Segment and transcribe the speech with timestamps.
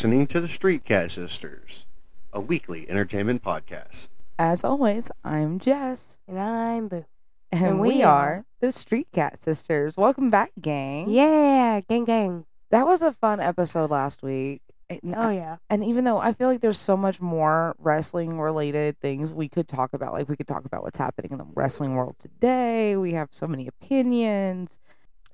[0.00, 1.84] listening to the Street Cat Sisters,
[2.32, 4.08] a weekly entertainment podcast.
[4.38, 7.04] As always, I'm Jess, And I'm Boo.
[7.52, 9.98] and, And we, we are are- the Street Cat Sisters.
[9.98, 11.10] Welcome back, gang.
[11.10, 12.46] Yeah, gang gang.
[12.70, 14.62] That was a fun episode last week.
[14.88, 15.58] And, Oh yeah.
[15.68, 19.68] and even though I feel like there's so much more wrestling related things we could
[19.68, 22.96] talk about, like we could talk about what's happening in the wrestling world today.
[22.96, 24.78] We have so many opinions.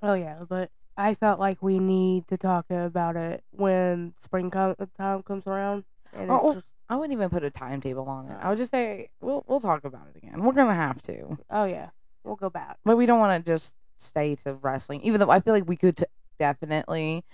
[0.02, 0.40] Oh yeah.
[0.48, 5.46] But I felt like we need to talk about it when spring com- time comes
[5.46, 5.84] around.
[6.14, 8.38] And Oh, it's just I wouldn't even put a timetable on it.
[8.40, 10.42] I would just say we'll we'll talk about it again.
[10.42, 11.90] We're gonna have to, oh yeah,
[12.24, 12.78] we'll go back.
[12.84, 15.02] but we don't want to just stay to wrestling.
[15.02, 16.04] Even though I feel like we could t-
[16.38, 17.24] definitely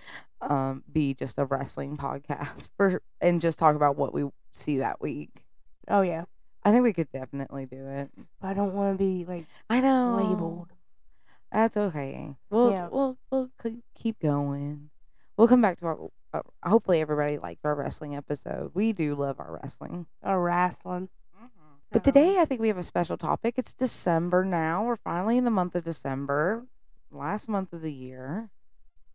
[0.40, 5.00] um, be just a wrestling podcast for and just talk about what we see that
[5.00, 5.44] week.
[5.88, 6.24] Oh yeah.
[6.64, 8.10] I think we could definitely do it.
[8.40, 10.16] But I don't want to be like I know.
[10.16, 10.68] labeled.
[11.52, 12.34] That's okay.
[12.50, 12.88] We'll Yeah.
[12.88, 13.50] we'll we'll
[13.94, 14.90] keep going.
[15.36, 15.98] We'll come back to our.
[16.34, 18.70] Uh, hopefully, everybody liked our wrestling episode.
[18.74, 20.06] We do love our wrestling.
[20.22, 21.08] a wrestling.
[21.90, 23.56] But today, I think we have a special topic.
[23.58, 24.82] It's December now.
[24.82, 26.64] We're finally in the month of December,
[27.10, 28.48] last month of the year.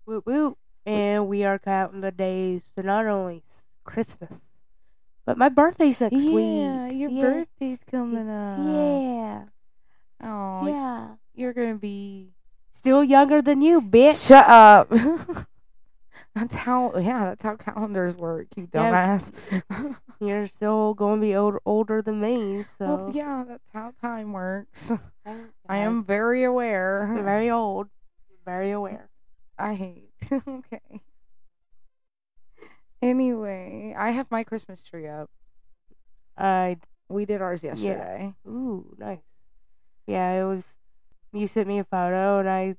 [0.05, 0.57] woo woo.
[0.85, 3.41] And we are counting the days to not only
[3.83, 4.43] Christmas,
[5.25, 6.93] but my birthday's next yeah, week.
[6.93, 7.21] your yeah.
[7.21, 8.59] birthday's coming up.
[8.59, 9.43] Yeah.
[10.29, 11.07] Oh, Yeah.
[11.37, 12.33] You're gonna be.
[12.71, 14.27] Still younger than you, bitch.
[14.27, 14.89] Shut up.
[16.35, 16.95] that's how.
[16.97, 18.47] Yeah, that's how calendars work.
[18.55, 19.31] You Yes.
[19.31, 19.95] dumbass.
[20.19, 22.85] You're still going to be older, older than me, so.
[22.87, 24.91] well, yeah, that's how time works.
[25.25, 27.11] Thank I am very aware.
[27.13, 27.87] You're very old.
[28.45, 29.09] Very aware.
[29.59, 30.09] I hate.
[30.31, 31.01] okay.
[33.01, 35.29] Anyway, I have my Christmas tree up.
[36.37, 36.77] I
[37.09, 38.33] We did ours yesterday.
[38.47, 39.19] ooh nice.
[40.07, 40.77] Yeah, it was.
[41.33, 42.75] You sent me a photo, and I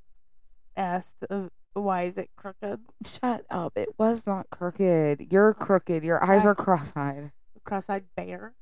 [0.75, 3.77] asked, uh, "Why is it crooked?" Shut up.
[3.77, 5.31] It was not crooked.
[5.31, 6.03] You're crooked.
[6.03, 7.31] Your eyes I- are cross-eyed.
[7.63, 8.53] Cross-eyed bear.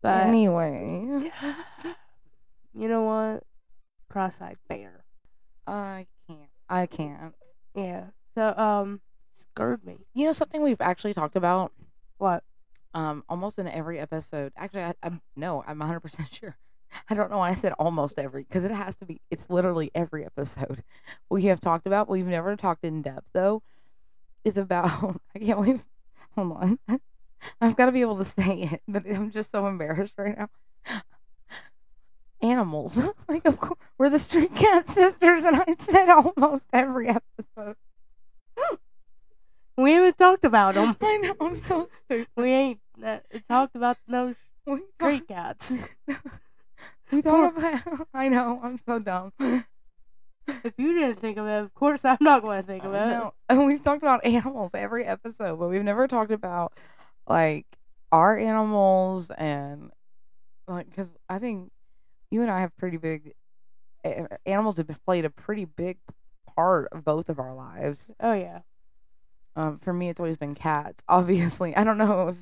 [0.00, 1.30] But anyway,
[2.74, 3.42] you know what?
[4.08, 5.04] Cross-eyed bear.
[5.66, 6.40] I can't.
[6.68, 7.34] I can't.
[7.74, 8.04] Yeah.
[8.34, 9.00] So um,
[9.54, 9.98] scared me.
[10.14, 11.72] You know something we've actually talked about
[12.18, 12.44] What?
[12.94, 14.52] um almost in every episode.
[14.56, 16.56] Actually, I, I'm no, I'm 100% sure.
[17.08, 19.20] I don't know why I said almost every because it has to be.
[19.30, 20.82] It's literally every episode
[21.30, 22.08] we have talked about.
[22.08, 23.62] We've never talked in depth though.
[24.44, 25.20] Is about.
[25.34, 25.84] I can't believe.
[26.34, 26.78] Hold on.
[27.60, 30.48] I've got to be able to say it, but I'm just so embarrassed right now.
[32.40, 37.76] Animals, like of course, we're the Street Cat Sisters, and I said almost every episode.
[39.76, 40.96] We haven't talked about them.
[41.00, 42.28] I know I'm so stupid.
[42.36, 43.18] we ain't uh,
[43.48, 44.34] talked about no
[44.66, 45.72] We street cats.
[47.10, 48.08] We talk about.
[48.14, 48.60] I know.
[48.62, 49.32] I'm so dumb.
[49.40, 53.22] if you didn't think of it, of course I'm not going to think of it.
[53.48, 56.72] And we've talked about animals every episode, but we've never talked about
[57.26, 57.66] like
[58.12, 59.90] our animals and
[60.66, 61.70] like because I think
[62.30, 63.34] you and I have pretty big
[64.46, 65.98] animals have played a pretty big
[66.56, 68.10] part of both of our lives.
[68.20, 68.60] Oh yeah.
[69.56, 71.02] Um, for me, it's always been cats.
[71.08, 72.36] Obviously, I don't know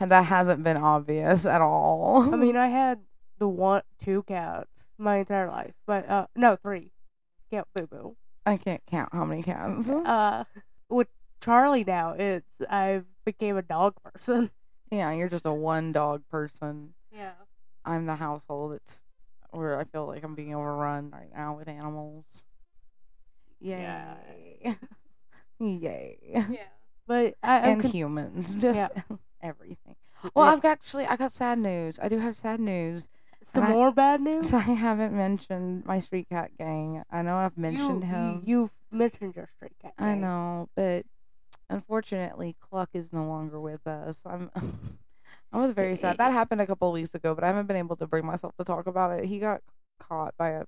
[0.00, 2.32] if that hasn't been obvious at all.
[2.32, 3.00] I mean, I had
[3.42, 6.92] the one, two cats my entire life, but uh, no, three.
[7.50, 8.16] Count Boo Boo.
[8.46, 9.90] I can't count how many cats.
[10.06, 10.44] Uh,
[10.88, 11.08] with
[11.40, 14.50] Charlie now, it's I became a dog person.
[14.92, 16.92] Yeah, you're just a one dog person.
[17.10, 17.32] Yeah.
[17.84, 19.02] I'm the household that's
[19.50, 22.44] where I feel like I'm being overrun right now with animals.
[23.58, 24.58] Yay.
[24.62, 24.74] Yeah.
[25.58, 26.18] Yay.
[26.22, 26.46] Yeah.
[27.06, 28.52] But I, I'm And con- humans.
[28.54, 29.16] Just Yeah.
[29.40, 29.96] everything.
[30.34, 30.52] Well, Yeah.
[30.52, 31.98] I've got actually I got sad news.
[32.00, 33.08] I do have sad news.
[33.44, 34.50] Some and I- more bad news.
[34.50, 37.02] So I haven't mentioned my street cat gang.
[37.10, 38.42] I know I've mentioned you- him.
[38.44, 39.94] You've mentioned your street cat.
[39.98, 41.04] I know, but
[41.70, 44.20] unfortunately, Cluck is no longer with us.
[44.24, 44.50] I'm.
[45.54, 46.16] I was very sad.
[46.18, 48.54] That happened a couple of weeks ago, but I haven't been able to bring myself
[48.56, 49.26] to talk about it.
[49.26, 49.60] He got
[50.00, 50.64] caught by a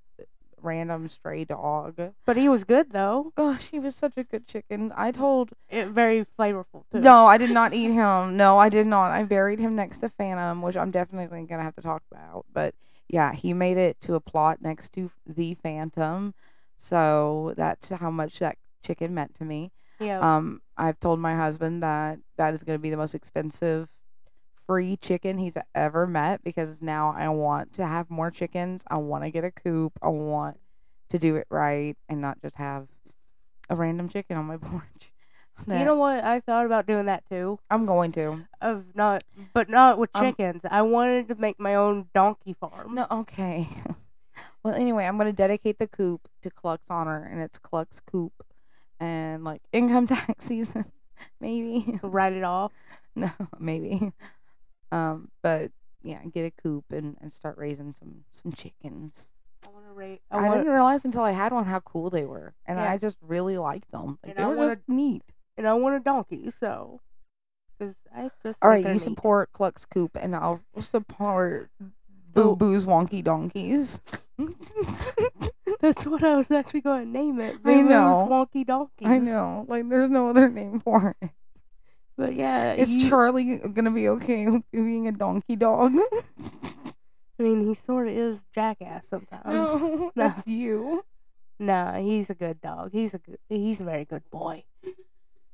[0.65, 2.01] random stray dog.
[2.27, 3.33] But he was good though.
[3.37, 4.93] Gosh, he was such a good chicken.
[4.97, 7.01] I told It, very flavorful too.
[7.01, 8.37] no, I did not eat him.
[8.37, 9.13] No, I did not.
[9.13, 12.47] I buried him next to Phantom, which I'm definitely gonna have to talk about.
[12.53, 12.75] But
[13.09, 16.35] yeah, he made it to a plot next to the Phantom,
[16.77, 19.73] so that's how much that chicken meant to me.
[20.01, 20.19] Yeah.
[20.21, 23.89] Um, I've told my husband that that is going to be the most expensive
[24.67, 28.83] free chicken he's ever met because now I want to have more chickens.
[28.89, 29.93] I want to get a coop.
[30.03, 30.59] I want
[31.11, 32.87] to do it right and not just have
[33.71, 35.13] a random chicken on my porch.
[35.69, 36.25] you know what?
[36.25, 37.59] I thought about doing that too.
[37.71, 38.47] I'm going to.
[38.61, 39.23] Of not,
[39.53, 40.63] but not with Um, chickens.
[40.69, 42.95] I wanted to make my own donkey farm.
[42.95, 43.69] No, okay.
[44.65, 48.33] well, anyway, I'm going to dedicate the coop to Cluck's honor, and it's Cluck's coop.
[48.99, 50.87] and like income tax season,
[51.41, 52.01] maybe.
[52.03, 52.73] Write it off.
[53.15, 54.13] no, maybe.
[54.95, 55.71] Um, but
[56.03, 59.29] yeah, get a coop and, and start raising some some chickens.
[59.67, 60.21] I want to rate.
[60.31, 62.91] I, I want, didn't realize until I had one how cool they were, and Yeah.
[62.93, 64.19] I just really liked them.
[64.23, 65.23] Like And they I were wanna- just neat.
[65.57, 66.51] and I want a donkey.
[66.51, 67.01] So,
[67.79, 69.01] because I just All right, you neat.
[69.01, 71.71] support Cluck's Coop, and I'll support
[72.35, 72.55] Boo.
[72.57, 74.01] Boo's Wonky Donkeys.
[75.81, 77.55] That's what I was actually going to name it.
[77.57, 78.27] I Boo-Boo's know.
[78.31, 79.07] Wonky donkeys.
[79.09, 81.31] I know, like there's no other name for it.
[82.17, 85.95] But yeah, Is you- Charlie gonna be okay with being a donkey dog?
[87.39, 89.45] I mean, he sort of is jackass sometimes.
[89.47, 91.05] no, that's you.
[91.59, 92.91] Nah, he's a good dog.
[92.93, 93.39] He's a good.
[93.49, 94.65] He's a very good boy.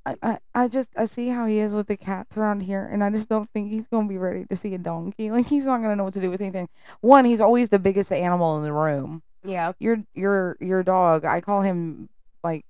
[0.07, 3.05] I, I, I just I see how he is with the cats around here, and
[3.05, 5.31] I just don't think he's gonna be ready to see a donkey.
[5.31, 6.69] Like he's not gonna know what to do with anything.
[7.01, 9.23] One, he's always the biggest animal in the room.
[9.45, 9.73] Yeah.
[9.79, 12.09] Your your your dog, I call him
[12.43, 12.65] like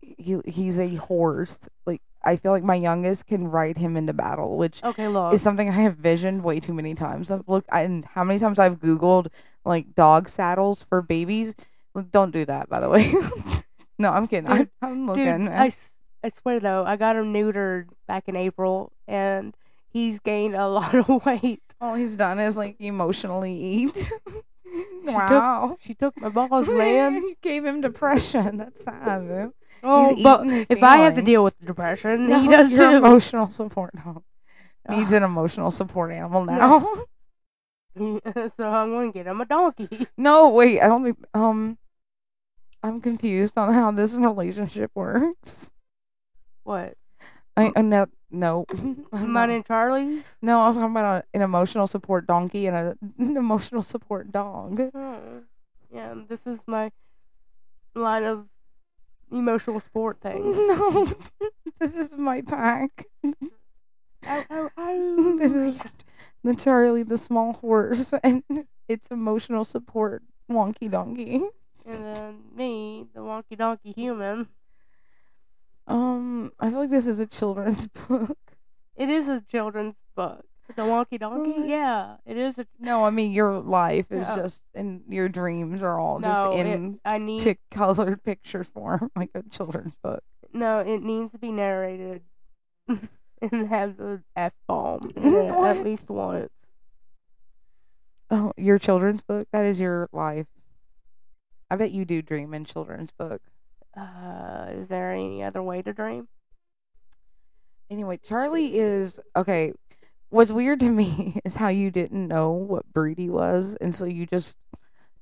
[0.00, 1.58] he he's a horse.
[1.86, 5.32] Like I feel like my youngest can ride him into battle, which Okay, look.
[5.32, 7.30] is something I have visioned way too many times.
[7.30, 9.28] I've looked and how many times I've googled
[9.64, 11.54] like dog saddles for babies.
[12.10, 13.12] Don't do that, by the way.
[13.98, 14.50] no, I'm kidding.
[14.50, 15.48] I, Dude, I'm Dude, looking.
[15.48, 19.54] I, s- I swear though, I got him neutered back in April, and
[19.88, 21.62] he's gained a lot of weight.
[21.80, 23.94] All he's done is like emotionally eat.
[24.26, 24.44] took-
[25.14, 25.76] wow.
[25.80, 27.14] She took my balls, man.
[27.14, 28.56] you gave him depression.
[28.56, 29.22] That's sad.
[29.24, 29.52] man.
[29.82, 32.96] Oh, He's but if I have to deal with depression, No, he does your too.
[32.96, 34.22] emotional support dog
[34.88, 36.80] needs an emotional support animal now.
[37.96, 38.20] so
[38.58, 40.06] I'm going to get him a donkey.
[40.16, 40.80] no, wait.
[40.80, 41.18] I don't think.
[41.34, 41.78] Um,
[42.82, 45.70] I'm confused on how this relationship works.
[46.64, 46.94] What?
[47.56, 48.66] I uh, no no.
[49.12, 50.36] Mine and Charlie's?
[50.42, 54.30] no, I was talking about a, an emotional support donkey and a, an emotional support
[54.30, 54.80] dog.
[54.94, 55.42] Oh.
[55.92, 56.90] Yeah, this is my
[57.94, 58.46] line of
[59.30, 60.56] emotional sport things.
[60.68, 61.06] No,
[61.80, 63.06] this is my pack.
[64.26, 65.36] Ow, ow, ow.
[65.38, 65.78] This is
[66.42, 68.42] the Charlie the small horse and
[68.88, 71.42] its emotional support wonky donkey.
[71.84, 74.48] And then me, the wonky donkey human.
[75.86, 78.38] Um, I feel like this is a children's book.
[78.96, 80.44] It is a children's book.
[80.74, 81.68] The wonky donkey?
[81.68, 82.66] Yeah, it is a.
[82.80, 84.36] No, I mean your life is Yeah.
[84.36, 87.42] just and your dreams are all no, just it- in I need.
[87.42, 90.22] pic- colored picture form, like a children's book.
[90.52, 92.22] No, it needs to be narrated
[92.88, 95.76] and have the f bomb in it What?
[95.76, 96.50] at least once.
[98.30, 99.46] Oh, your children's book?
[99.52, 100.46] That is your life.
[101.70, 103.40] I bet you do dream in children's book.
[103.96, 106.28] Uh, is there any other way to dream?
[107.90, 109.72] Anyway, Charlie is okay.
[110.30, 114.04] What's weird to me is how you didn't know what breed he was, and so
[114.04, 114.56] you just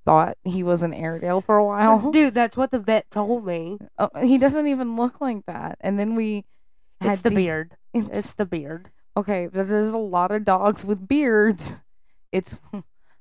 [0.04, 2.10] thought he was an Airedale for a while.
[2.10, 3.78] Dude, that's what the vet told me.
[3.98, 5.78] Oh, he doesn't even look like that.
[5.80, 6.44] And then we
[7.00, 7.76] It's had the de- beard.
[7.94, 8.90] It's, It's the beard.
[9.16, 9.46] okay.
[9.46, 11.80] but There's a lot of dogs with beards.
[12.32, 12.58] It's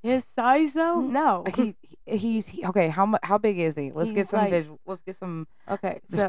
[0.02, 0.96] His size though?
[1.00, 1.44] Mm, No.
[1.54, 1.76] he
[2.06, 2.88] he's he, okay.
[2.88, 3.90] How mu- how big is he?
[3.92, 4.78] Let's get some like- visual.
[4.84, 6.00] Let's get some okay.
[6.10, 6.28] So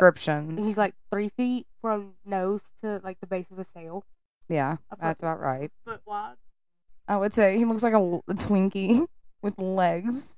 [0.58, 4.06] he's like three feet from nose to like the base of his tail.
[4.50, 5.72] Yeah, that's about right.
[5.86, 6.36] Foot wide.
[7.08, 9.06] I would say he looks like a Twinkie
[9.42, 10.36] with legs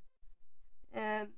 [0.93, 1.29] And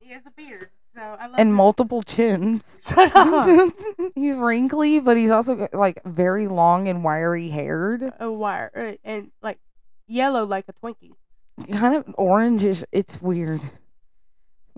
[0.00, 0.68] he has a beard.
[0.94, 2.80] So I love and this- multiple chins.
[2.88, 3.72] Shut up.
[4.14, 9.30] he's wrinkly, but he's also like very long and wiry haired, a wire uh, and
[9.42, 9.58] like
[10.06, 11.12] yellow like a Twinkie.
[11.72, 12.84] kind of orangish.
[12.92, 13.60] It's weird.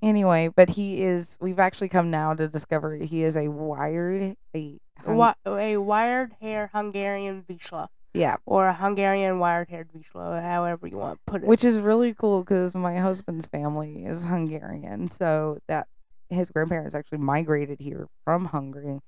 [0.02, 1.36] Anyway, but he is.
[1.40, 4.78] We've actually come now to discover he is a wired a.
[5.04, 7.88] A, a wired hair Hungarian Vizsla.
[8.14, 11.46] yeah, Or a Hungarian wired haired Vizsla, however you want to put it.
[11.48, 15.86] which is really cool because my husband's family is Hungarian, so that
[16.30, 19.00] his grandparents actually migrated here from Hungary,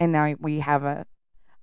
[0.00, 1.04] and now we have a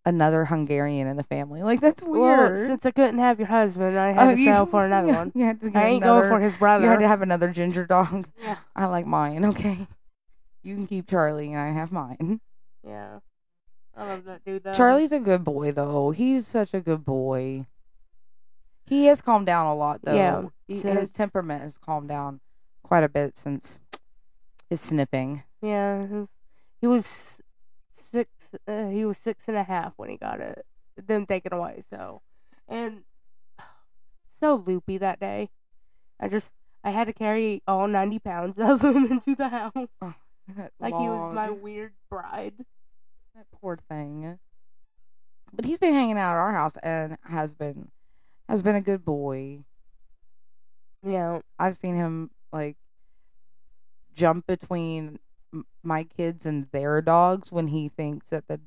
[0.06, 1.64] another Hungarian in the family.
[1.64, 2.60] Like that's well, weird.
[2.60, 5.16] since I couldn't have your husband, I had Oh, to you- settle for another yeah,
[5.18, 5.32] one.
[5.34, 6.84] You had to I ain't another, going for his brother.
[6.86, 8.28] You had to have another ginger dog.
[8.42, 8.58] yeah.
[8.76, 9.44] I like mine.
[9.46, 9.88] Okay,
[10.62, 12.40] you can keep Charlie, and I have mine.
[12.86, 13.20] Yeah.
[13.96, 14.74] I love that dude though.
[14.74, 16.12] Charlie's a good boy, though.
[16.12, 17.66] He's such a good boy.
[18.86, 20.16] He has calmed down a lot, though.
[20.16, 22.40] Yeah, He- his temperament has calmed down
[22.84, 23.80] quite a bit since
[24.70, 25.44] his snipping.
[25.62, 26.26] Yeah.
[26.82, 27.42] He was
[27.92, 28.30] six.
[28.68, 30.66] Uh, he was six and a half when he got it.
[30.98, 31.84] Then taken away.
[31.90, 32.22] So,
[32.68, 33.04] and
[34.42, 35.50] so loopy that day.
[36.20, 36.52] I just
[36.84, 39.74] I had to carry all ninety pounds of him into the house.
[40.02, 42.66] That Like he was my weird bride.
[43.36, 44.38] That poor thing.
[45.54, 47.90] But he's been hanging out at our house and has been
[48.48, 49.60] has been a good boy.
[51.04, 51.40] Yeah.
[51.58, 52.78] I've seen him like
[54.14, 55.20] jump between
[55.84, 58.60] my kids and their dogs when he thinks that the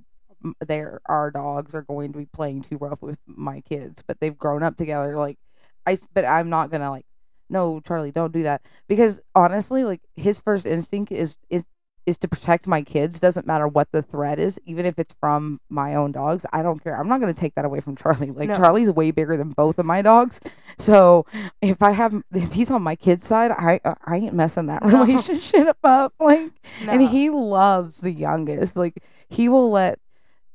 [0.61, 4.37] their our dogs are going to be playing too rough with my kids, but they've
[4.37, 5.17] grown up together.
[5.17, 5.39] Like
[5.87, 7.07] I but I'm not gonna like,
[7.49, 11.65] no, Charlie, don't do that because honestly, like his first instinct is is
[12.07, 13.19] is to protect my kids.
[13.21, 16.47] Doesn't matter what the threat is, even if it's from my own dogs.
[16.53, 16.97] I don't care.
[16.97, 18.31] I'm not gonna take that away from Charlie.
[18.31, 18.55] Like No.
[18.55, 20.41] Charlie's way bigger than both of my dogs,
[20.79, 21.27] so
[21.61, 24.83] if I have if he's on my kid's side, I uh, I ain't messing that
[24.87, 25.05] No.
[25.05, 26.15] relationship up.
[26.21, 28.77] Like and he loves the youngest.
[28.77, 29.99] Like he will let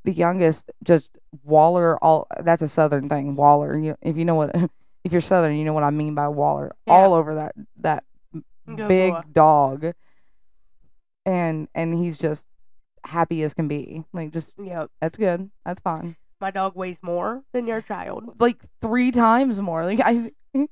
[0.04, 1.10] the youngest just
[1.44, 2.26] waller all.
[2.40, 3.78] That's a southern thing, waller.
[3.78, 4.54] You, if you know what,
[5.04, 6.72] if you're southern, you know what I mean by waller.
[6.86, 6.94] Yeah.
[6.94, 8.04] All over that that
[8.66, 9.20] Good big boy.
[9.32, 9.92] dog,
[11.26, 12.46] and and he's just
[13.04, 14.04] happy as can be.
[14.12, 15.50] Like just yeah, that's good.
[15.64, 16.16] That's fine.
[16.40, 18.40] My dog weighs more than your child.
[18.40, 19.84] Like three times more.
[19.84, 20.32] Like I,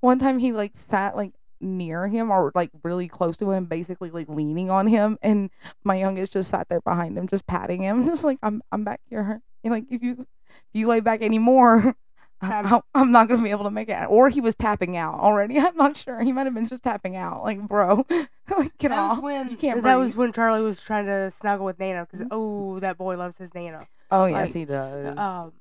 [0.00, 4.10] one time he like sat like near him or like really close to him, basically
[4.10, 5.50] like leaning on him, and
[5.84, 9.00] my youngest just sat there behind him, just patting him, just like I'm I'm back
[9.08, 9.40] here.
[9.64, 11.96] And like if you if you lay back anymore.
[12.42, 14.06] I'm- I- I'm not gonna be able to make it.
[14.08, 15.58] Or he was tapping out already.
[15.60, 16.20] I'm not sure.
[16.20, 17.42] He might have been just tapping out.
[17.42, 19.16] Like, bro, like get that off.
[19.18, 22.26] was when you can't that was when Charlie was trying to snuggle with Nana because
[22.30, 23.86] oh that boy loves his Nana.
[24.10, 25.16] Oh yes, like, he does.
[25.16, 25.52] Um,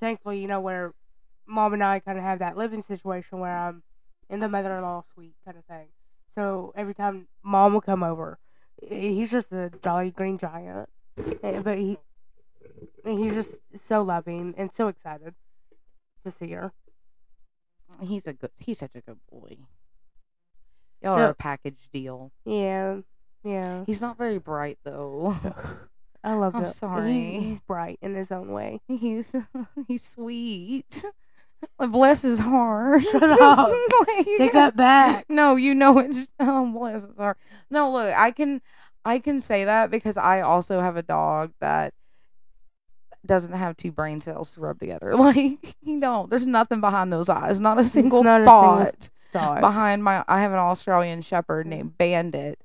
[0.00, 0.92] thankfully, you know where
[1.46, 3.82] mom and I kind of have that living situation where I'm
[4.28, 5.86] in the mother-in-law suite kind of thing.
[6.34, 8.38] So every time mom will come over,
[8.86, 10.88] he's just a jolly green giant,
[11.42, 11.98] Eh, but he
[13.04, 15.34] he's just so loving and so excited
[16.30, 16.72] to see her.
[18.00, 18.50] he's a good.
[18.58, 19.56] He's such a good boy.
[21.02, 22.32] Y'all So- are a package deal.
[22.44, 22.98] Yeah,
[23.44, 23.84] yeah.
[23.86, 25.36] He's not very bright though.
[26.24, 26.74] I love I'm that.
[26.74, 27.12] sorry.
[27.12, 28.80] He's, he's bright in his own way.
[28.88, 29.32] He's
[29.88, 31.04] he's sweet.
[31.78, 33.02] Bless his heart.
[33.02, 33.68] Shut up.
[34.06, 35.26] Like- Take that back.
[35.28, 37.38] No, you know it's oh bless his heart.
[37.70, 38.60] No, look, I can
[39.04, 41.94] I can say that because I also have a dog that
[43.28, 45.14] doesn't have two brain cells to rub together.
[45.28, 46.30] Like he don't.
[46.30, 47.60] There's nothing behind those eyes.
[47.60, 48.90] Not a single not a single
[49.32, 50.24] thought behind my.
[50.26, 52.58] I have an Australian Shepherd named Bandit.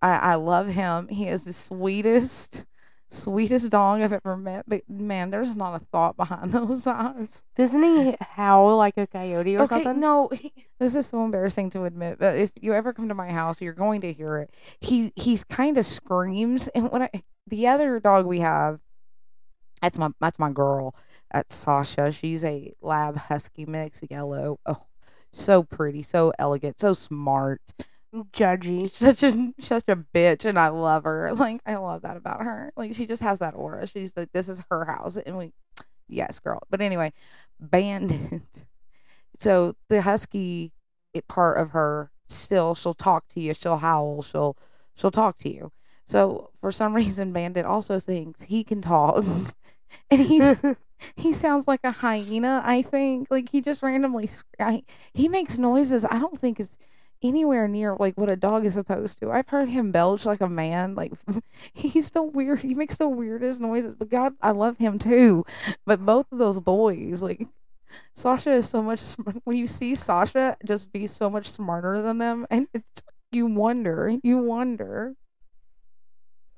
[0.00, 1.08] I I love him.
[1.08, 2.64] He is the sweetest.
[3.08, 7.44] Sweetest dog I've ever met, but man, there's not a thought behind those eyes.
[7.54, 10.00] Doesn't he howl like a coyote or okay, something?
[10.00, 13.30] no, he, this is so embarrassing to admit, but if you ever come to my
[13.30, 14.50] house, you're going to hear it.
[14.80, 17.10] He he's kind of screams, and when I
[17.46, 18.80] the other dog we have,
[19.82, 20.94] that's my that's my girl,
[21.32, 22.12] that's Sasha.
[22.12, 24.58] She's a lab husky mix, yellow.
[24.66, 24.82] Oh,
[25.32, 27.60] so pretty, so elegant, so smart.
[28.32, 28.90] Judgy.
[28.92, 31.32] Such a such a bitch, and I love her.
[31.36, 32.72] Like I love that about her.
[32.76, 33.86] Like she just has that aura.
[33.86, 35.52] She's like, this is her house, and we,
[36.08, 36.62] yes, girl.
[36.70, 37.12] But anyway,
[37.60, 38.42] Bandit.
[39.38, 40.72] So the husky
[41.28, 43.54] part of her still she'll talk to you.
[43.54, 44.22] She'll howl.
[44.22, 44.56] She'll
[44.94, 45.72] she'll talk to you.
[46.06, 49.24] So for some reason, Bandit also thinks he can talk,
[50.10, 50.62] and he's
[51.16, 52.62] he sounds like a hyena.
[52.64, 56.04] I think like he just randomly I, he makes noises.
[56.04, 56.78] I don't think is
[57.22, 59.30] anywhere near like what a dog is supposed to.
[59.32, 60.94] I've heard him belch like a man.
[60.94, 61.12] Like
[61.74, 62.60] he's the weird.
[62.60, 63.94] He makes the weirdest noises.
[63.94, 65.44] But God, I love him too.
[65.86, 67.46] But both of those boys, like
[68.14, 69.02] Sasha, is so much.
[69.44, 74.16] When you see Sasha just be so much smarter than them, and it's you wonder,
[74.22, 75.16] you wonder.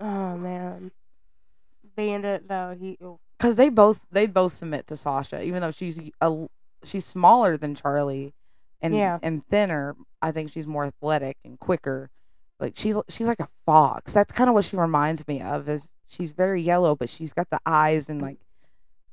[0.00, 0.90] Oh man.
[1.96, 5.98] Bandit though he oh, because they both they both submit to Sasha, even though she's
[6.20, 6.46] a
[6.84, 8.34] she's smaller than Charlie,
[8.80, 9.18] and Yeah.
[9.22, 9.96] and thinner.
[10.22, 12.10] I think she's more athletic and quicker.
[12.60, 14.12] Like she's she's like a fox.
[14.14, 15.68] That's kind of what she reminds me of.
[15.68, 18.38] Is she's very yellow, but she's got the eyes and like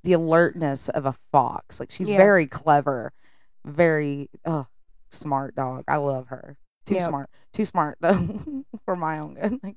[0.04, 1.80] the alertness of a fox.
[1.80, 2.18] Like she's Yeah.
[2.18, 3.14] very clever,
[3.64, 4.66] very uh
[5.12, 5.84] smart dog.
[5.88, 6.58] I love her.
[6.86, 7.08] Too Yep.
[7.10, 7.30] smart.
[7.54, 9.60] Too smart though for my own good.
[9.64, 9.76] Like,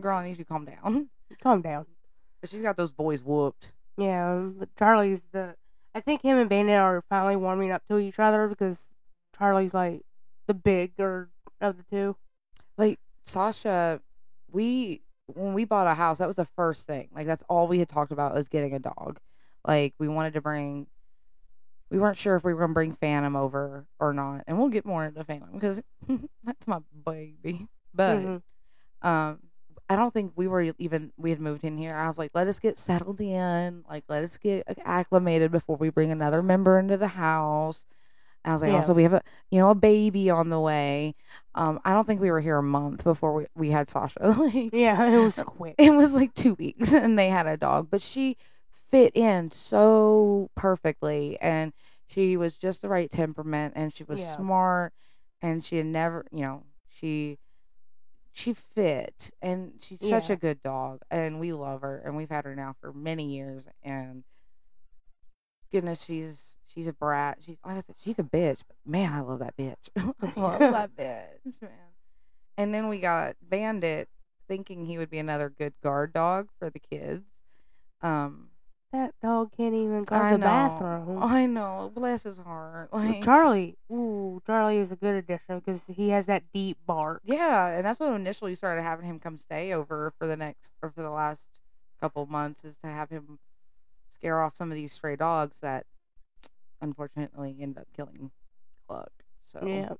[0.00, 1.08] girl, I need you to calm down.
[1.42, 1.86] calm down.
[2.40, 3.72] But she's got those boys whooped.
[3.96, 5.54] Yeah, but Charlie's the.
[5.94, 8.78] I think him and Bandit are finally warming up to each other because
[9.36, 10.02] Charlie's like
[10.46, 11.28] the bigger
[11.60, 12.16] of the two.
[12.78, 14.00] like Sasha,
[14.50, 15.02] we
[15.34, 17.08] when we bought a house, that was the first thing.
[17.14, 19.18] Like that's all we had talked about was getting a dog.
[19.66, 20.86] Like we wanted to bring.
[21.90, 24.86] We weren't sure if we were gonna bring Phantom over or not, and we'll get
[24.86, 25.82] more into Phantom because
[26.44, 27.66] that's my baby.
[27.92, 28.42] But Mhm.
[29.02, 29.38] um,
[29.90, 31.94] I don't think we were even we had moved in here.
[31.96, 35.90] I was like, let us get settled in, like let us get acclimated before we
[35.90, 37.86] bring another member into the house.
[38.44, 38.74] And I was like, Yeah.
[38.74, 41.14] also we have a you know a baby on the way.
[41.54, 44.20] Um, I don't think we were here a month before we we had Sasha.
[44.38, 45.78] like Yeah, it was quick.
[45.78, 48.36] it was like two weeks, and they had a dog, but she
[48.90, 51.72] fit in so perfectly, and
[52.08, 54.36] she was just the right temperament, and she was Yeah.
[54.36, 54.92] smart,
[55.42, 57.38] and she had never, you know, she
[58.32, 62.44] she fit and she's such a good dog and we love her and we've had
[62.44, 64.22] her now for many years and
[65.72, 67.38] goodness she's she's a brat.
[67.44, 69.88] She's like i said she's a bitch but man i love that bitch.
[69.96, 71.70] I love that bitch man.
[72.56, 74.08] And then we got bandit
[74.46, 77.24] thinking he would be another good guard dog for the kids.
[78.02, 78.49] Um
[78.92, 80.44] That dog can't even go I to the know.
[80.46, 81.22] bathroom.
[81.22, 86.08] i know bless his heart like Charlie, ooh, Charlie is a good addition because he
[86.10, 87.22] has that deep bark.
[87.24, 90.90] Yeah, and that's what initially started having him come stay over for the next or
[90.90, 91.46] for the last
[92.00, 93.38] couple months is to have him
[94.08, 95.86] scare off some of these stray dogs that
[96.80, 98.30] unfortunately ended up killing
[98.88, 99.12] Cluck.
[99.44, 99.92] So Yeah.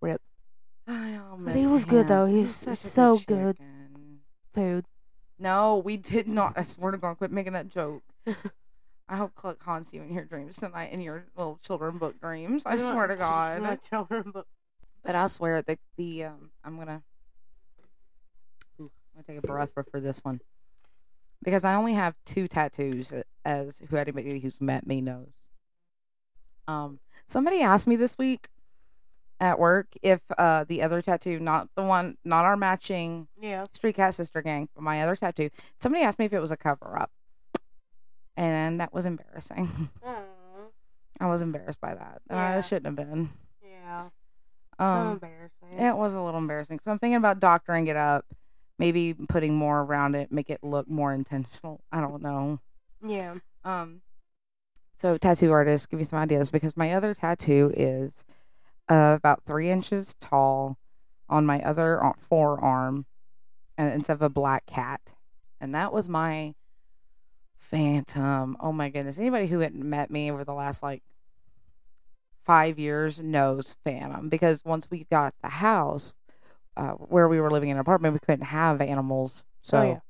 [0.00, 0.20] Rip.
[0.86, 2.26] I But he was good, though.
[2.26, 3.56] He He's was such a so good.
[3.58, 4.20] chicken.
[4.54, 4.84] Food.
[5.42, 6.52] No, we did not.
[6.56, 8.04] I swear to God, quit making that joke.
[9.08, 12.62] I hope Cluck haunts you in your dreams tonight, in your little children book dreams.
[12.64, 13.60] I swear to God.
[13.60, 14.46] My children, but
[15.04, 17.02] But I swear the the um I'm gonna
[18.80, 20.40] Ooh, I'm gonna take a breath for this one
[21.42, 23.12] because I only have two tattoos
[23.44, 25.32] as who anybody who's met me knows.
[26.68, 28.46] Um, somebody asked me this week
[29.42, 33.64] at work if uh the other tattoo, not the one, not our matching yeah.
[33.74, 35.50] Street Cat Sister Gang, but my other tattoo.
[35.80, 37.10] Somebody asked me if it was a cover up,
[38.36, 39.68] and that was embarrassing.
[41.20, 42.60] I was embarrassed by that, and I Yeah.
[42.60, 43.28] shouldn't have been.
[43.62, 44.08] Yeah.
[44.78, 45.78] Um, so embarrassing.
[45.86, 46.80] it was a little embarrassing.
[46.84, 48.24] So I'm thinking about doctoring it up,
[48.78, 51.80] maybe putting more around it, make it look more intentional.
[51.92, 52.58] I don't know.
[53.06, 53.34] Yeah.
[53.64, 54.00] Um,
[54.96, 58.24] so tattoo artists, give me some ideas because my other tattoo is
[58.88, 60.76] uh, about three inches tall
[61.28, 63.06] on my other forearm,
[63.78, 65.00] and instead of a black cat,
[65.60, 66.54] and that was my
[67.58, 68.56] phantom.
[68.60, 69.18] Oh my goodness!
[69.18, 71.02] Anybody who had met me over the last like
[72.44, 76.12] five years knows phantom because once we got the house
[76.76, 80.00] uh, where we were living in an apartment, we couldn't have animals, so Oh, yeah.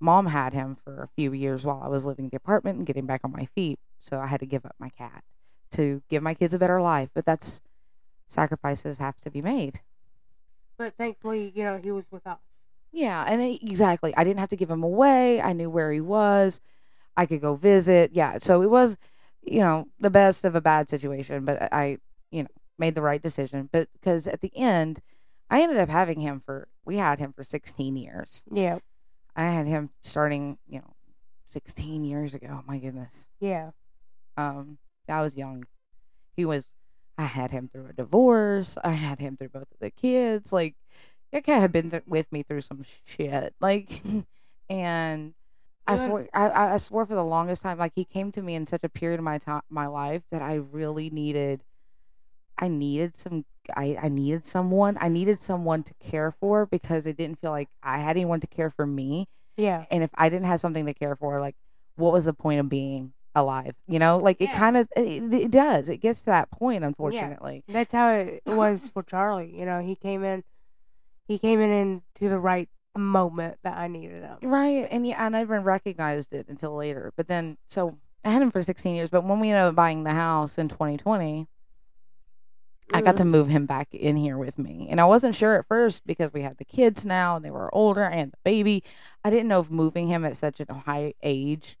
[0.00, 2.86] mom had him for a few years while I was living in the apartment and
[2.86, 3.78] getting back on my feet.
[4.00, 5.22] So I had to give up my cat
[5.72, 7.08] to give my kids a better life.
[7.14, 7.60] But that's
[8.32, 9.80] sacrifices have to be made.
[10.78, 12.38] But thankfully, you know, he was with us.
[12.92, 14.14] Yeah, and it, exactly.
[14.16, 15.40] I didn't have to give him away.
[15.40, 16.60] I knew where he was.
[17.16, 18.10] I could go visit.
[18.12, 18.98] Yeah, so it was,
[19.42, 21.98] you know, the best of a bad situation, but I,
[22.30, 23.68] you know, made the right decision.
[23.72, 25.00] But because at the end,
[25.50, 28.42] I ended up having him for we had him for 16 years.
[28.50, 28.78] Yeah.
[29.36, 30.94] I had him starting, you know,
[31.48, 32.62] 16 years ago.
[32.66, 33.28] My goodness.
[33.40, 33.70] Yeah.
[34.36, 35.64] Um, I was young.
[36.34, 36.66] He was.
[37.18, 38.76] I had him through a divorce.
[38.82, 40.52] I had him through both of the kids.
[40.52, 40.76] Like,
[41.32, 43.54] that cat had been th- with me through some shit.
[43.60, 44.02] Like,
[44.70, 45.34] and
[45.86, 47.78] I swear, I, I I swore for the longest time.
[47.78, 50.42] Like, he came to me in such a period of my time, my life that
[50.42, 51.62] I really needed.
[52.58, 53.44] I needed some.
[53.76, 54.98] I I needed someone.
[55.00, 58.46] I needed someone to care for because it didn't feel like I had anyone to
[58.46, 59.86] care for me Yeah.
[59.90, 61.56] and if I didn't have something to care for, like,
[61.96, 63.74] what was the point of being alive?
[63.86, 65.88] You know, like it kind of it, it does.
[65.88, 67.64] It gets to that point, unfortunately.
[67.68, 69.54] That's how it was for Charlie.
[69.58, 70.44] You know, he came in,
[71.26, 74.38] he came in into the right moment that I needed him.
[74.42, 77.12] Right, and yeah, I never recognized it until later.
[77.16, 79.10] But then, so I had him for 16 years.
[79.10, 81.46] But when we ended up buying the house in 2020,
[82.92, 83.32] I got to mm-hmm.
[83.32, 84.88] move him back in here with me.
[84.90, 87.74] And I wasn't sure at first because we had the kids now and they were
[87.74, 88.84] older and the baby.
[89.24, 91.78] I didn't know if moving him at such a high age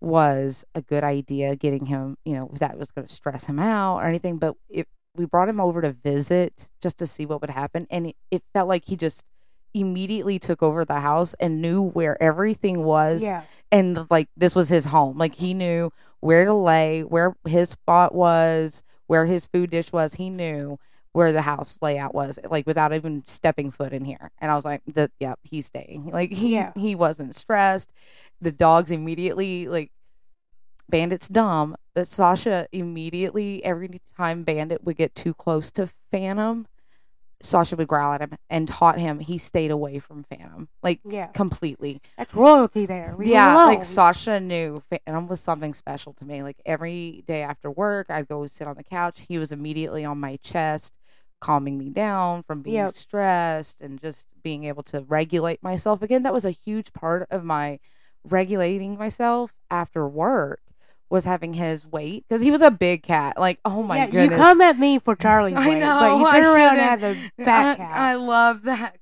[0.00, 3.58] was a good idea, getting him, you know, if that was going to stress him
[3.58, 4.38] out or anything.
[4.38, 7.86] But it, we brought him over to visit just to see what would happen.
[7.90, 9.24] And it, it felt like he just
[9.74, 13.42] immediately took over the house and knew where everything was Yeah.
[13.70, 15.18] and like this was his home.
[15.18, 20.14] Like he knew where to lay, where his spot was, where his food dish was.
[20.14, 20.78] He knew
[21.16, 24.30] where the house layout was, like without even stepping foot in here.
[24.38, 26.72] And I was like, "The yep, he's staying." Like he Yeah.
[26.76, 27.90] he wasn't stressed.
[28.42, 29.90] The dogs immediately like
[30.90, 36.66] Bandit's dumb, but Sasha immediately every time Bandit would get too close to Phantom,
[37.42, 40.68] Sasha would growl at him and taught him he stayed away from Phantom.
[40.82, 41.28] Like Yeah.
[41.28, 42.02] completely.
[42.18, 43.12] That's royalty there.
[43.12, 43.84] Him Yeah, like.
[43.84, 46.42] Sasha knew Phantom was something special to me.
[46.42, 49.24] Like every day after work, I'd go sit on the couch.
[49.28, 50.92] He was immediately on my chest,
[51.40, 52.92] calming me down from being Yep.
[52.92, 56.02] stressed and just being able to regulate myself.
[56.02, 57.78] Again, that was a huge part of my
[58.24, 60.60] regulating myself after work
[61.08, 63.38] was having his weight because he was a big cat.
[63.38, 64.32] Like, oh my yeah, goodness.
[64.32, 66.80] You come at me for Charlie's I weight, know, but you I turn around and
[66.80, 67.00] have
[67.38, 67.96] the fat I, cat.
[67.98, 68.96] I love that.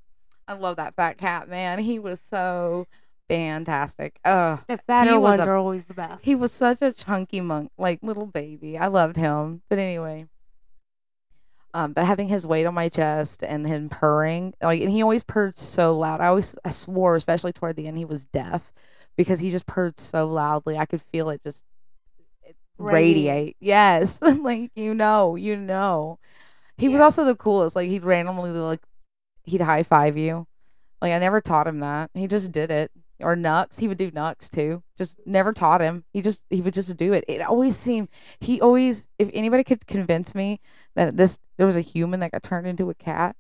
[0.47, 1.79] I love that fat cat, man.
[1.79, 2.87] He was so
[3.31, 4.19] fantastic.
[4.25, 6.23] Uh the fatter ones a- are always the best.
[6.25, 8.77] he was such a chunky monk, like little baby.
[8.77, 9.63] I loved him.
[9.71, 10.27] But anyway,
[11.75, 15.25] Um, but having his weight on my chest and him purring, like, and he always
[15.25, 16.21] purred so loud.
[16.21, 18.73] I always, I swore, especially toward the end, he was deaf
[19.17, 20.79] because he just purred so loudly.
[20.79, 21.65] I could feel it just
[22.79, 23.25] Radiate.
[23.25, 23.57] radiate.
[23.61, 26.19] Yes, like you know, you know.
[26.77, 27.77] He was also the coolest.
[27.77, 28.81] Like he'd randomly like
[29.45, 30.47] he'd high five you.
[31.01, 32.11] Like I never taught him that.
[32.15, 32.91] He just did it.
[33.21, 34.83] Or Nux, he would do Nux too.
[34.99, 36.05] Just never taught him.
[36.13, 37.25] He just he would just do it.
[37.29, 38.09] It always seemed
[38.41, 40.61] he always if anybody could convince me
[40.95, 43.37] that this there was a human that got turned into a cat,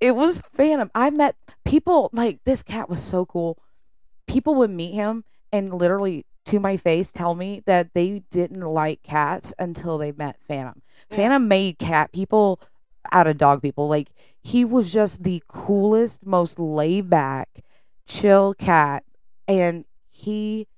[0.00, 0.90] it was Phantom.
[0.94, 3.58] I met people like this cat was so cool.
[4.26, 9.02] People would meet him and literally to my face tell me that they didn't like
[9.02, 10.80] cats until they met Phantom.
[11.10, 11.16] Yeah.
[11.16, 12.60] Phantom made cat people
[13.12, 13.88] out of dog people.
[13.88, 14.08] Like
[14.42, 17.48] he was just the coolest, most laid back,
[18.06, 19.04] chill cat,
[19.48, 20.68] and he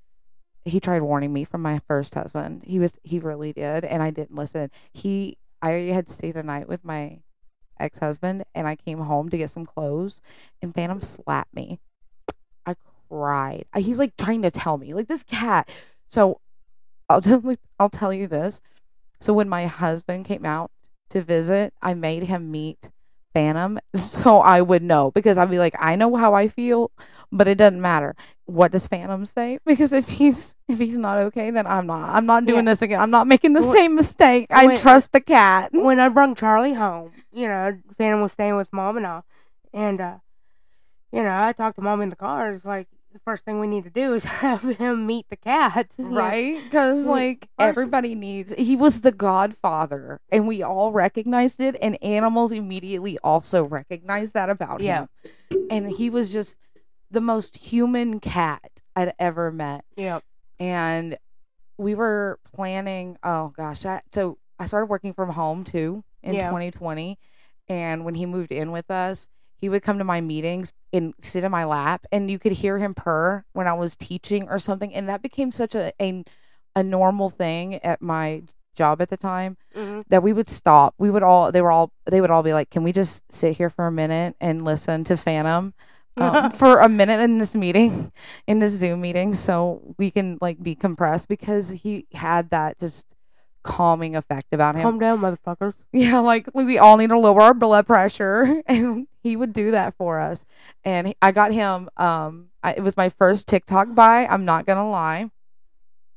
[0.65, 2.63] he tried warning me from my first husband.
[2.65, 4.71] He was he really did, and I didn't listen.
[4.93, 7.21] He I had stayed the night with my
[7.79, 10.21] ex husband, and I came home to get some clothes,
[10.63, 11.81] and Phantom slapped me.
[12.67, 12.77] I
[13.09, 13.65] cried.
[13.77, 15.69] He's like trying to tell me like this cat.
[16.09, 16.41] So
[17.09, 17.43] I'll tell
[17.79, 18.63] I'll tell you this.
[19.21, 20.71] So when my husband came out
[21.11, 22.91] to visit, I made him meet
[23.35, 26.91] Phantom so I would know because I'd be like, I know how I feel,
[27.33, 28.17] but it doesn't matter.
[28.47, 29.59] What does Phantom say?
[29.67, 32.11] Because if he's if he's not okay, then I'm not.
[32.11, 32.73] I'm not doing Yeah.
[32.73, 33.01] this again.
[33.01, 34.47] I'm not making the Wh- same mistake.
[34.51, 35.71] I when- trust the cat.
[35.73, 39.25] when I brought Charlie home, you know, Phantom was staying with mom and all,
[39.73, 40.17] and uh,
[41.13, 42.53] you know, I talked to mom in the car.
[42.53, 45.89] It's like the first thing we need to do is have him meet the cat.
[45.99, 46.63] Right?
[46.65, 48.53] Because, like, first- everybody needs.
[48.57, 54.51] He was the godfather, and we all recognized it, and animals immediately also recognized that
[54.51, 55.07] about Yeah.
[55.51, 55.67] him.
[55.71, 56.57] And he was just
[57.11, 59.85] the most human cat I'd ever met.
[59.97, 60.23] Yep.
[60.59, 61.17] And
[61.79, 66.49] we were planning, oh gosh, I, so I started working from home too in Yeah.
[66.51, 67.19] 2020.
[67.69, 69.29] And when he moved in with us,
[69.61, 72.79] he would come to my meetings and sit in my lap, and you could hear
[72.79, 74.95] him purr when I was teaching or something.
[74.95, 76.25] And that became such a a,
[76.77, 78.43] a normal thing at my
[78.77, 80.95] job at the time hmm that we would stop.
[80.99, 83.57] We would all they were all they would all be like, "Can we just sit
[83.57, 85.73] here for a minute and listen to Phantom
[86.17, 88.13] um, for a minute in this meeting,
[88.47, 93.07] in this Zoom meeting, so we can like decompress?" Because he had that just
[93.63, 94.83] calming effect about him.
[94.85, 95.75] Calm down, motherfuckers.
[95.93, 99.95] Yeah, like we all need to lower our blood pressure, and he would do that
[99.97, 100.47] for us.
[100.85, 101.89] And I got him.
[101.97, 104.27] Um, I, it was my first TikTok buy.
[104.27, 105.31] I'm not gonna lie.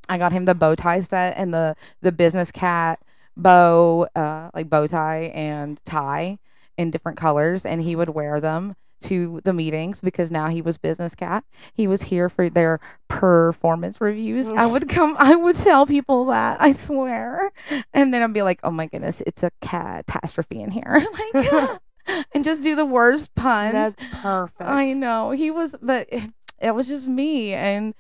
[0.09, 2.99] I got him the bow tie set and the the business cat
[3.35, 6.39] bow, uh, like bow tie and tie
[6.77, 10.77] in different colors, and he would wear them to the meetings because now he was
[10.77, 11.43] business cat.
[11.73, 14.49] He was here for their performance reviews.
[14.49, 17.51] I would come, I would tell people that, I swear.
[17.93, 21.05] And then I'd be like, oh my goodness, it's a catastrophe in here.
[21.33, 21.79] like,
[22.33, 23.95] and just do the worst puns.
[23.95, 24.61] That's perfect.
[24.61, 25.31] I know.
[25.31, 26.07] He was, but
[26.59, 27.93] it was just me and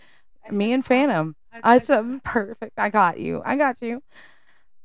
[0.51, 1.35] me and Phantom.
[1.63, 2.73] I said, perfect.
[2.77, 3.41] I got you.
[3.45, 4.01] I got you.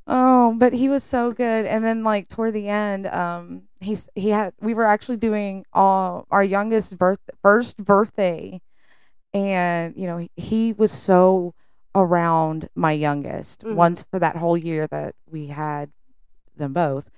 [0.07, 1.67] Oh, but he was so good.
[1.67, 6.27] And then like toward the end, um, he's he had we were actually doing all
[6.31, 8.61] our youngest birth first birthday,
[9.35, 11.55] and you know he, he was so
[11.95, 13.75] around my youngest Mhm.
[13.75, 15.91] once for that whole year that we had
[16.57, 17.11] them both.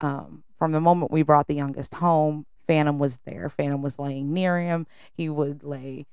[0.00, 3.48] Um, from the moment we brought the youngest home, Phantom was there.
[3.48, 4.86] Phantom was laying near him.
[5.12, 6.06] He would lay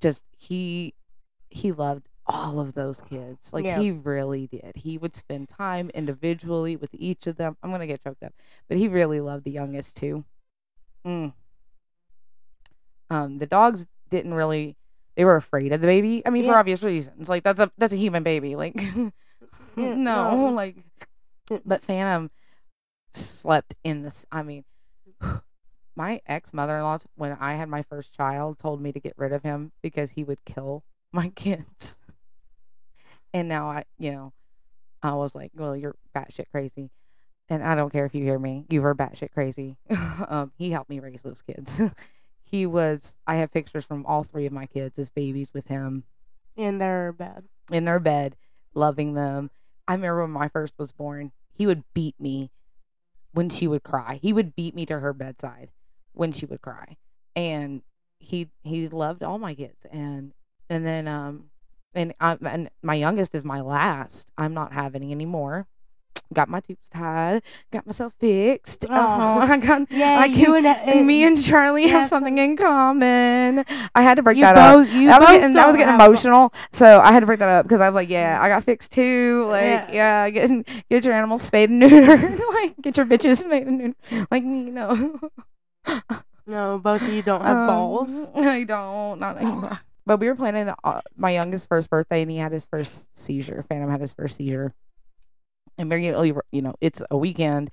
[0.00, 0.94] just he
[1.50, 3.52] he loved all of those kids.
[3.52, 3.78] Like Yeah.
[3.80, 4.72] he really did.
[4.76, 7.56] He would spend time individually with each of them.
[7.62, 8.32] I'm gonna get choked up,
[8.68, 10.24] but he really loved the youngest too.
[11.06, 11.32] Mm.
[13.10, 14.76] Um, the dogs didn't really.
[15.16, 16.22] They were afraid of the baby.
[16.24, 17.28] I mean, for obvious reasons.
[17.28, 18.56] Like that's a that's a human baby.
[18.56, 18.74] Like
[19.76, 20.48] Yeah, no, no.
[20.54, 20.76] like.
[21.64, 22.30] But Phantom
[23.12, 24.26] slept in this.
[24.30, 24.64] I mean,
[25.96, 29.14] my ex mother in law, when I had my first child, told me to get
[29.16, 31.98] rid of him because he would kill my kids.
[33.32, 34.32] And now I, you know,
[35.02, 36.90] I was like, well, you're batshit crazy.
[37.48, 39.76] And I don't care if you hear me, you were batshit crazy.
[40.28, 41.80] um, he helped me raise those kids.
[42.42, 46.04] he was, I have pictures from all three of my kids as babies with him
[46.56, 47.44] in their bed.
[47.72, 48.36] in their bed,
[48.74, 49.50] loving them.
[49.88, 52.50] I remember when my first was born, he would beat me
[53.32, 54.18] when she would cry.
[54.22, 55.70] He would beat me to her bedside
[56.12, 56.96] when she would cry.
[57.36, 57.82] And
[58.18, 60.32] he he loved all my kids and
[60.68, 61.44] and then um
[61.94, 64.28] and I and my youngest is my last.
[64.36, 65.66] I'm not having any more.
[66.32, 67.42] Got my tubes tied,
[67.72, 68.84] got myself fixed.
[68.90, 68.94] Oh.
[68.96, 69.90] Oh, I got.
[69.90, 73.64] Yeah, I you can, and, uh, me and Charlie have have something in common.
[73.94, 74.76] I had to break you that up.
[74.76, 77.38] both, You I was both getting, I was getting emotional, so I had to break
[77.40, 79.44] that up because I was like, "Yeah, I got fixed too.
[79.48, 80.26] Like, Yeah.
[80.26, 80.50] yeah, get
[80.90, 82.40] get your animals spayed and neutered.
[82.54, 84.26] like, get your bitches spayed and neutered.
[84.30, 85.18] Like me, no.
[86.46, 88.26] No, both of you don't have Um, balls.
[88.34, 89.20] I don't.
[89.20, 89.78] Not anymore.
[90.06, 93.04] But we were planning the, uh, my youngest first birthday, and he had his first
[93.16, 93.64] seizure.
[93.68, 94.72] Phantom had his first seizure.
[95.78, 97.70] Immediately, you know, it's a weekend,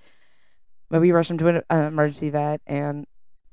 [0.90, 3.06] but we rushed him to an uh, emergency vet, and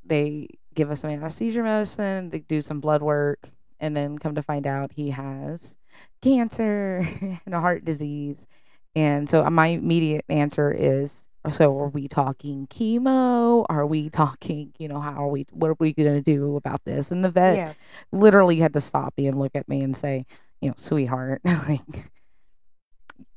[0.05, 2.31] they give us some anesthesia medicine.
[2.31, 3.49] They do some blood work,
[3.81, 5.77] and then come to find out he has
[6.23, 7.07] cancer
[7.47, 8.47] and a heart disease.
[8.95, 13.67] And so uh, my immediate answer is so are we talking chemo?
[13.69, 17.11] Are we talking, you know, how are we what are we gonna do about this?
[17.11, 17.73] And the vet Yeah.
[18.13, 20.25] literally had to stop me and look at me and say,
[20.61, 22.11] you know, sweetheart, like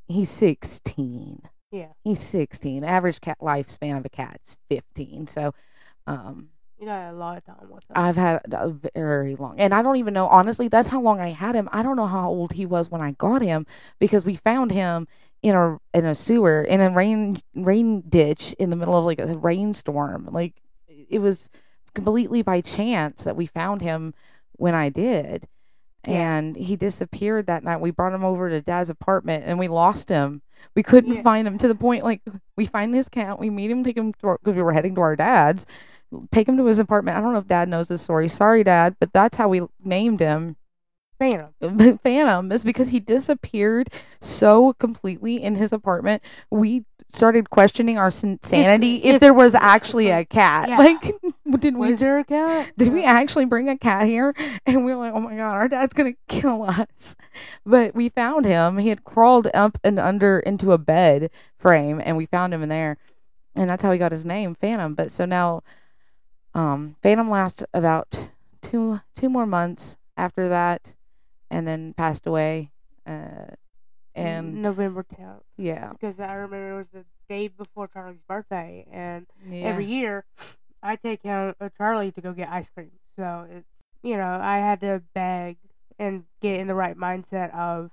[0.08, 1.42] he's sixteen.
[1.72, 1.90] Yeah.
[2.04, 2.84] He's sixteen.
[2.84, 5.28] Average cat lifespan of a cat is fifteen.
[5.28, 5.54] So
[6.06, 7.96] um You got a lot of time with them.
[7.96, 10.28] I've had a very long, and I don't even know.
[10.28, 11.68] Honestly, that's how long I had him.
[11.72, 13.66] I don't know how old he was when I got him
[14.00, 15.08] because we found him
[15.42, 19.20] in a in a sewer in a rain rain ditch in the middle of like
[19.20, 20.30] a rainstorm.
[20.32, 21.50] Like it was
[21.94, 24.14] completely by chance that we found him
[24.54, 25.48] when I did,
[26.08, 26.38] Yeah.
[26.38, 27.82] and he disappeared that night.
[27.82, 30.42] We brought him over to Dad's apartment, and we lost him.
[30.76, 31.22] We couldn't Yeah.
[31.22, 32.22] find him to the point like
[32.56, 35.02] we find this cat, we meet him, take him to because we were heading to
[35.02, 35.66] our dad's
[36.32, 37.18] take him to his apartment.
[37.18, 38.30] I don't know if dad knows this story.
[38.30, 40.56] Sorry, dad, but that's how we named him
[41.20, 41.50] Phantom.
[42.04, 43.90] Phantom is because he disappeared
[44.22, 46.24] so completely in his apartment.
[46.52, 50.70] We started questioning our sanity if, if- there was actually a cat.
[50.70, 50.78] Yeah.
[50.78, 51.14] Like,
[51.62, 52.72] did we Was there a cat?
[52.78, 54.36] did we actually bring a cat here?
[54.66, 57.16] And we were like, oh my god, our dad's gonna kill us.
[57.66, 58.78] But we found him.
[58.78, 62.70] He had crawled up and under into a bed frame, and we found him in
[62.70, 62.98] there,
[63.56, 64.94] and that's how he got his name, Phantom.
[64.94, 65.64] But so now,
[66.54, 68.28] um, Phantom lasted about
[68.62, 70.96] two two more months after that,
[71.50, 72.72] and then passed away.
[73.06, 73.56] Uh,
[74.18, 75.44] and November 10th.
[75.58, 79.60] yeah, Because I remember it was the day before Charlie's birthday, and yeah.
[79.62, 80.26] every year
[80.82, 82.92] I take him, uh, Charlie to go get ice cream.
[83.18, 83.68] So it's
[84.04, 85.58] you know I had to beg
[86.00, 87.92] and get in the right mindset of,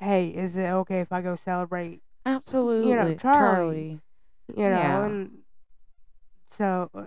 [0.00, 2.02] hey, is it okay if I go celebrate?
[2.26, 4.00] absolutely, you know Charlie.
[4.56, 5.04] You know, Yeah.
[5.04, 5.42] and
[6.50, 7.04] so uh,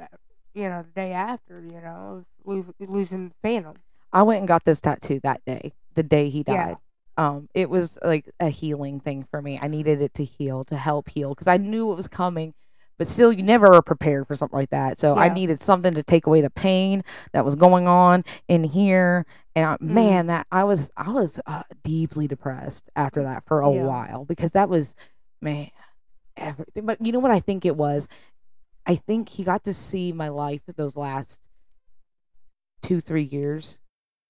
[0.54, 3.82] you know the day after, you know, lo- losing Phantom.
[4.14, 6.76] I went and got this tattoo that day, the day he Yeah.
[7.19, 9.60] Um, it was like a healing thing for me.
[9.62, 12.53] I needed it to heal, to help heal, because I knew it was coming.
[12.97, 14.99] But still, you never are prepared for something like that.
[14.99, 17.03] So I needed something to take away the pain
[17.34, 19.25] that was going on in here.
[19.53, 19.82] And I, Mm.
[19.82, 23.86] man, that I was, I was uh, deeply depressed after that for a Yeah.
[23.86, 24.95] while because that was,
[25.41, 25.71] man,
[26.38, 26.86] everything.
[26.86, 28.08] But you know what I think it was?
[28.86, 31.41] I think he got to see my life those last
[32.82, 33.77] two, three years,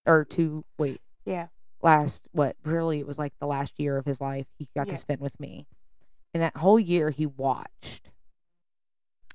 [0.08, 0.66] or two.
[0.80, 1.48] Wait, Yeah.
[1.82, 4.94] Last what really it was like the last year of his life he got Yeah.
[4.94, 5.66] to spend with me
[6.34, 8.10] and that whole year he watched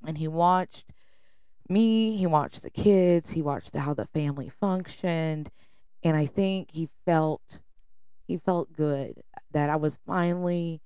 [0.06, 0.84] and he watched
[1.68, 5.50] me he watched the kids he watched how the family functioned
[6.02, 7.60] and i think he felt
[8.26, 10.80] he felt good that i was finally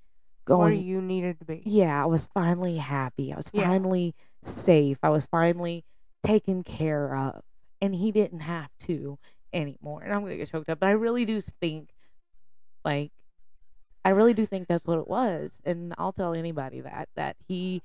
[0.47, 1.63] Where going you needed to be.
[1.65, 3.33] yeah, I was finally happy.
[3.33, 3.69] I was Yeah.
[3.69, 4.97] finally safe.
[5.03, 5.85] I was finally
[6.25, 7.43] taken care of.
[7.83, 9.19] And he didn't have to
[9.53, 10.03] anymore.
[10.03, 10.81] And I'm to get choked up.
[10.81, 11.91] But I really do think,
[12.85, 13.13] like,
[14.05, 15.61] I really do think that's what it was.
[15.65, 17.83] And I'll tell anybody that, that he,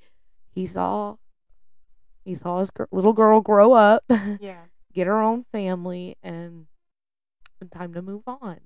[0.53, 1.15] he saw,
[2.25, 4.03] he saw his gr- little girl grow up,
[4.39, 4.63] Yeah.
[4.93, 6.67] get her own family, and
[7.61, 8.59] and time to move on.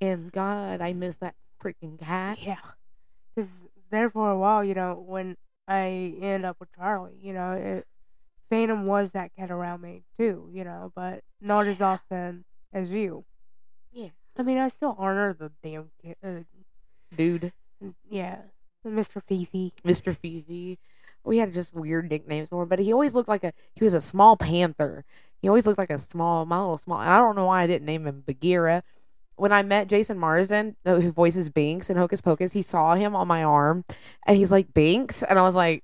[0.00, 2.38] And God, I miss that freaking cat.
[2.40, 2.56] Yeah.
[3.34, 5.36] Because there for a while, you know, when
[5.68, 7.86] I end up with Charlie, you know, it,
[8.50, 13.24] Phantom was that cat around me too, you know, but not as often as you.
[13.92, 14.08] Yeah.
[14.36, 16.16] I mean, I still honor the damn kid.
[16.22, 16.40] Uh,
[17.16, 17.52] Dude.
[18.10, 18.38] yeah.
[18.86, 19.22] Mr.
[19.22, 19.72] Fifi.
[19.84, 20.16] Mr.
[20.16, 20.78] Fifi.
[21.22, 23.94] We had just weird nicknames for him, but he always looked like a he was
[23.94, 25.04] a small panther.
[25.40, 27.00] He always looked like a small, my little small.
[27.00, 28.82] And I don't know why I didn't name him Bagheera.
[29.36, 33.26] When I met Jason Marsden, who voices Binx in Hocus Pocus, he saw him on
[33.26, 33.84] my arm,
[34.26, 35.82] and he's like Binx, and I was like,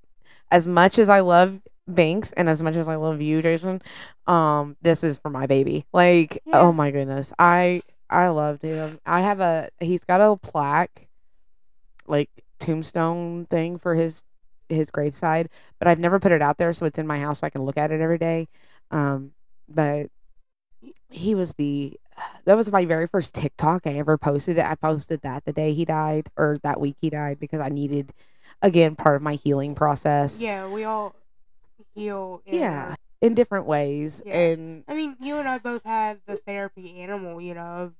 [0.50, 3.80] as much as I love Binx and as much as I love you, Jason,
[4.26, 5.86] um, this is for my baby.
[5.92, 6.60] Like, Yeah.
[6.60, 8.98] oh my goodness, I I loved him.
[9.06, 11.08] I have a he's got a plaque,
[12.06, 14.22] like tombstone thing for his
[14.68, 17.46] his graveside, but I've never put it out there, so it's in my house so
[17.46, 18.48] I can look at it every day.
[18.90, 19.32] Um,
[19.68, 20.08] but
[21.10, 21.98] he was the
[22.46, 24.58] that was my very first TikTok I ever posted.
[24.58, 28.12] I posted that the day he died or that week he died because I needed
[28.62, 30.40] again part of my healing process.
[30.40, 31.14] Yeah, we all
[31.96, 32.42] heal.
[32.46, 34.22] in Yeah, our- in different ways.
[34.24, 34.36] Yeah.
[34.38, 37.94] And I mean, you and I both had the therapy animal, you know, of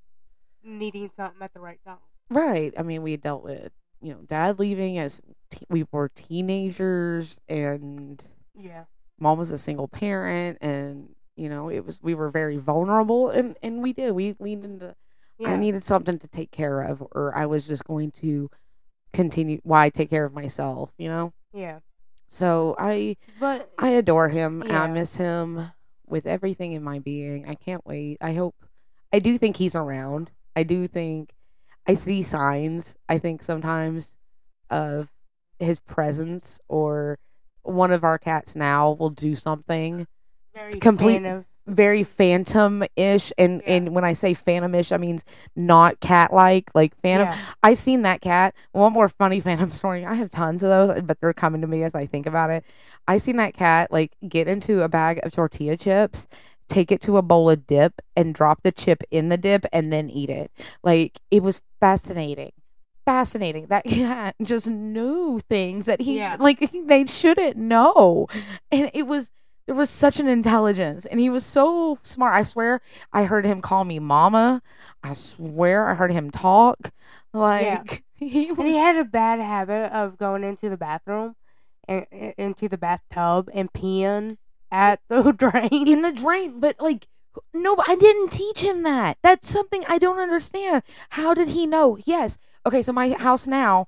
[0.63, 1.99] needing something at the right time.
[2.31, 7.41] right, I mean, we dealt with you know dad leaving as te- we were teenagers,
[7.49, 8.23] and
[8.55, 8.85] Yeah.
[9.19, 13.57] mom was a single parent, and you know it was we were very vulnerable, and
[13.63, 14.95] and we did we leaned into
[15.39, 15.51] Yeah.
[15.51, 18.51] I needed something to take care of, or I was just going to
[19.13, 19.61] continue.
[19.63, 21.33] Why take care of myself, you know?
[21.53, 21.79] yeah.
[22.29, 24.63] So I But I adore him.
[24.63, 25.71] and I miss him
[26.07, 27.49] with everything in my being.
[27.49, 28.19] I can't wait.
[28.21, 28.55] I hope.
[29.13, 30.31] I do think he's around.
[30.55, 31.31] I do think
[31.87, 32.97] I see signs.
[33.09, 34.17] I think sometimes
[34.71, 35.09] of
[35.59, 37.19] his presence, or
[37.63, 40.07] one of our cats now will do something
[40.55, 43.75] very complete- fan of very phantom ish and Yeah.
[43.75, 45.19] and when i say phantom ish i mean
[45.57, 47.39] not cat like like phantom yeah.
[47.63, 51.21] i seen that cat one more funny phantom story i have tons of those but
[51.21, 52.65] they're coming to me as i think about it
[53.09, 56.27] i seen that cat like get into a bag of tortilla chips
[56.69, 59.93] take it to a bowl of dip and drop the chip in the dip and
[59.93, 60.51] then eat it
[60.83, 62.53] like it was fascinating
[63.05, 66.37] fascinating that cat just knew things that he Yeah.
[66.41, 68.27] like they shouldn't know
[68.73, 69.31] and it was
[69.67, 72.35] there was such an intelligence and he was so smart.
[72.35, 72.81] I swear
[73.13, 74.63] i heard him call me mama.
[75.03, 76.93] I swear i heard him talk.
[77.33, 81.35] Like he was And he had a bad habit of going into the bathroom
[81.89, 84.39] and and- into the bathtub and peeing
[84.71, 85.87] at the drain.
[85.89, 87.07] in the drain but like
[87.53, 89.19] no i didn't teach him that.
[89.23, 90.83] That's something i don't understand.
[91.11, 91.99] How did he know?
[92.05, 92.39] Yes.
[92.65, 93.87] Okay so my house now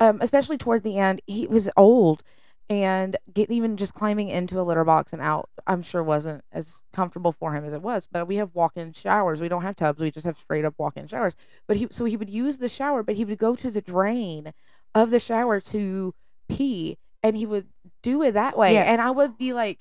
[0.00, 2.22] um especially toward the end he was old
[2.70, 6.82] and get even just climbing into a litter box and out i'm sure wasn't as
[6.92, 9.40] comfortable for him as it was but we have walk-in showers.
[9.40, 9.98] We don't have tubs.
[10.00, 11.36] We just have straight up walk-in showers.
[11.66, 14.52] But he so he would use the shower but he would go to the drain
[14.94, 16.14] of the shower to
[16.48, 17.66] pee and he would
[18.02, 18.74] do it that way.
[18.74, 18.82] Yeah.
[18.82, 19.80] and i would be like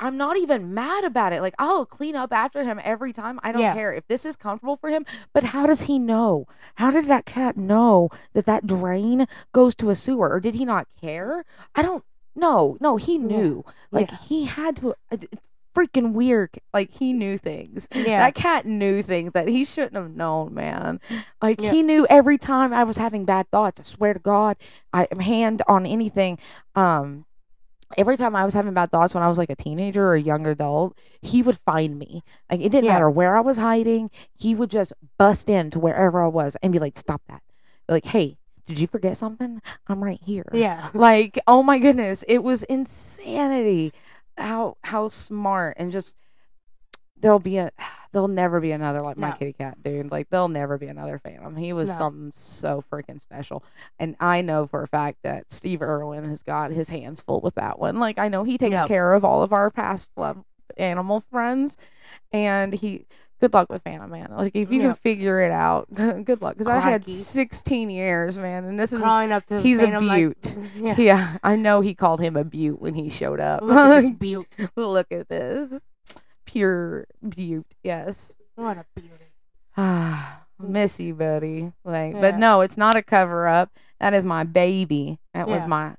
[0.00, 1.42] I'm not even mad about it.
[1.42, 3.38] Like I'll clean up after him every time.
[3.42, 3.74] I don't Yeah.
[3.74, 5.04] care if this is comfortable for him.
[5.32, 6.46] But how does he know?
[6.76, 10.64] How did that cat know that that drain goes to a sewer, or did he
[10.64, 11.44] not care?
[11.74, 12.02] I don't.
[12.34, 13.26] No, no, he Yeah.
[13.26, 13.64] knew.
[13.90, 14.18] Like Yeah.
[14.18, 14.94] he had to.
[15.10, 15.42] It's it's
[15.74, 16.50] freaking weird.
[16.74, 17.86] Like he knew things.
[17.94, 18.18] Yeah.
[18.18, 21.00] That cat knew things that he shouldn't have known, man.
[21.40, 21.70] Like Yeah.
[21.70, 23.80] he knew every time I was having bad thoughts.
[23.80, 24.56] I swear to God,
[24.92, 26.38] I hand on anything.
[26.74, 27.24] Um,
[27.96, 30.20] every time I was having bad thoughts when I was like a teenager or a
[30.20, 32.22] young adult, he would find me.
[32.50, 32.92] Like it didn't Yeah.
[32.94, 34.10] matter where I was hiding.
[34.36, 37.42] He would just bust into wherever I was and be like, "Stop that!"
[37.88, 39.60] Like, "Hey, did you forget something?
[39.88, 40.90] I'm right here." yeah.
[40.94, 43.92] Like, oh my goodness, it was insanity.
[44.38, 46.14] How how smart and just
[47.20, 47.70] there'll be a
[48.12, 49.36] there'll never be another like my No.
[49.36, 50.10] kitty cat, dude.
[50.10, 51.54] Like there'll never be another Phantom.
[51.56, 51.94] He was No.
[51.94, 53.62] something so freaking special.
[53.98, 57.54] And I know for a fact that Steve Irwin has got his hands full with
[57.54, 57.98] that one.
[58.00, 58.88] Like I know he takes Yep.
[58.88, 60.44] care of all of our past love
[60.76, 61.76] animal friends
[62.32, 63.04] and he
[63.40, 64.28] good luck with Phantom man.
[64.36, 66.54] Like if you can figure it out, good luck.
[66.58, 70.06] Because I had 16 years, man, and this is Crawling up to he's a phantom,
[70.08, 70.36] like-
[70.76, 70.94] yeah.
[70.98, 73.62] yeah, I know he called him a butte when he showed up.
[73.62, 74.46] Look at this beaut.
[74.76, 75.72] Look at this.
[76.50, 78.34] Pure butte, yes.
[78.56, 79.10] What a beauty.
[79.76, 81.72] Ah, missy buddy.
[81.84, 83.70] Like, but no, it's not a cover up.
[84.00, 85.20] That is my baby.
[85.32, 85.94] That was my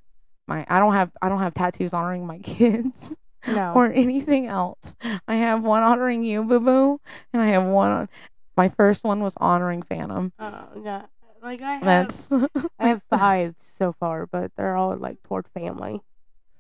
[0.48, 0.66] my.
[0.70, 3.72] I don't have I don't have tattoos honoring my kids No.
[3.74, 4.96] or anything else.
[5.26, 7.00] I have one honoring you, boo boo,
[7.32, 7.92] and I have one.
[7.92, 8.10] On,
[8.58, 10.34] my first one was honoring Phantom.
[10.38, 11.06] Oh, yeah.
[11.42, 12.30] Like I have, That's
[12.78, 16.02] I have five so far, but they're all like toward family.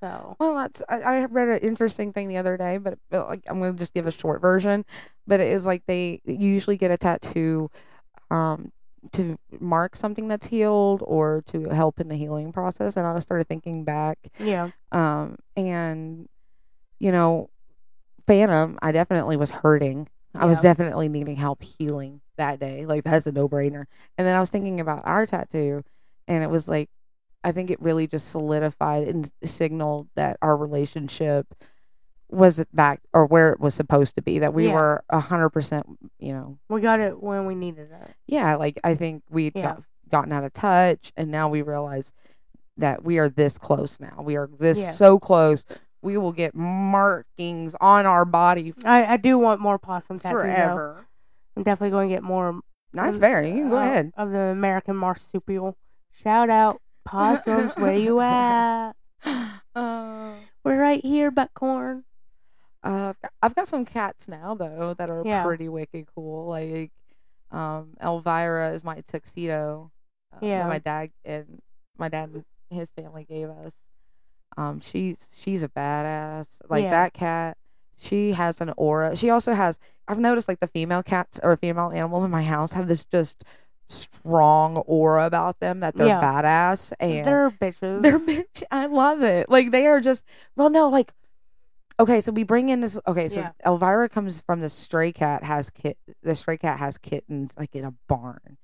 [0.01, 3.59] So Well, that's I, I read an interesting thing the other day, but, like I'm
[3.59, 4.85] gonna just give a short version.
[5.27, 7.69] But it is like they usually get a tattoo,
[8.31, 8.71] um,
[9.13, 12.97] to mark something that's healed or to help in the healing process.
[12.97, 16.27] And I started thinking back, yeah, um, and
[16.99, 17.49] you know,
[18.27, 20.07] Phantom, I definitely was hurting.
[20.35, 22.85] I was definitely needing help healing that day.
[22.85, 23.85] Like that's a no brainer.
[24.17, 25.83] And then I was thinking about our tattoo,
[26.27, 26.89] and it was like,
[27.44, 31.54] I think it really just solidified and signaled that our relationship
[32.29, 34.39] was back or where it was supposed to be.
[34.39, 34.73] That we Yeah.
[34.75, 35.85] were a hundred percent,
[36.19, 38.12] you know, we got it when we needed it.
[38.27, 38.56] yeah.
[38.56, 39.63] Like I think we'd Yeah.
[39.63, 42.13] got, gotten out of touch, and now we realize
[42.77, 44.21] that we are this close now.
[44.21, 44.92] We are this Yeah.
[44.92, 45.65] so close.
[46.02, 50.42] We will get markings on our body I, I do want more possum tattoos.
[50.42, 50.48] Though.
[50.48, 51.06] forever.
[51.56, 52.62] I'm definitely going to get more.
[52.94, 53.44] That's um, fair.
[53.44, 54.12] You can go uh, ahead.
[54.17, 55.77] Of the American marsupial.
[56.12, 57.73] Shout out possums.
[57.75, 58.93] where you at?
[59.75, 60.33] Uh,
[60.63, 62.04] We're right here, buckhorn.
[62.83, 65.43] Uh, I've got- I've got some cats now though that are Yeah.
[65.43, 66.47] pretty wicked cool.
[66.49, 66.91] Like,
[67.52, 69.91] um, Elvira is my tuxedo.
[70.33, 70.67] Uh, that Yeah.
[70.67, 71.62] my dad and
[71.97, 73.73] my dad and his family gave us.
[74.58, 76.47] Um, she's she's a badass.
[76.69, 76.89] Like Yeah.
[76.91, 77.58] that cat,
[77.97, 79.15] she has an aura.
[79.15, 79.77] She also has.
[80.08, 83.43] I've noticed like the female cats or female animals in my house have this just
[83.92, 86.21] strong aura about them that they're Yeah.
[86.21, 88.02] badass and They're bitches.
[88.02, 88.63] they're bitch.
[88.71, 89.50] I love it.
[89.50, 90.23] Like they are just
[90.56, 91.13] well, no, like
[92.00, 92.21] okay.
[92.21, 93.00] So we bring in this.
[93.08, 93.52] Okay, so Yeah.
[93.65, 95.98] Elvira comes from the stray cat has kit.
[96.23, 98.58] The stray cat has kittens like in a barn,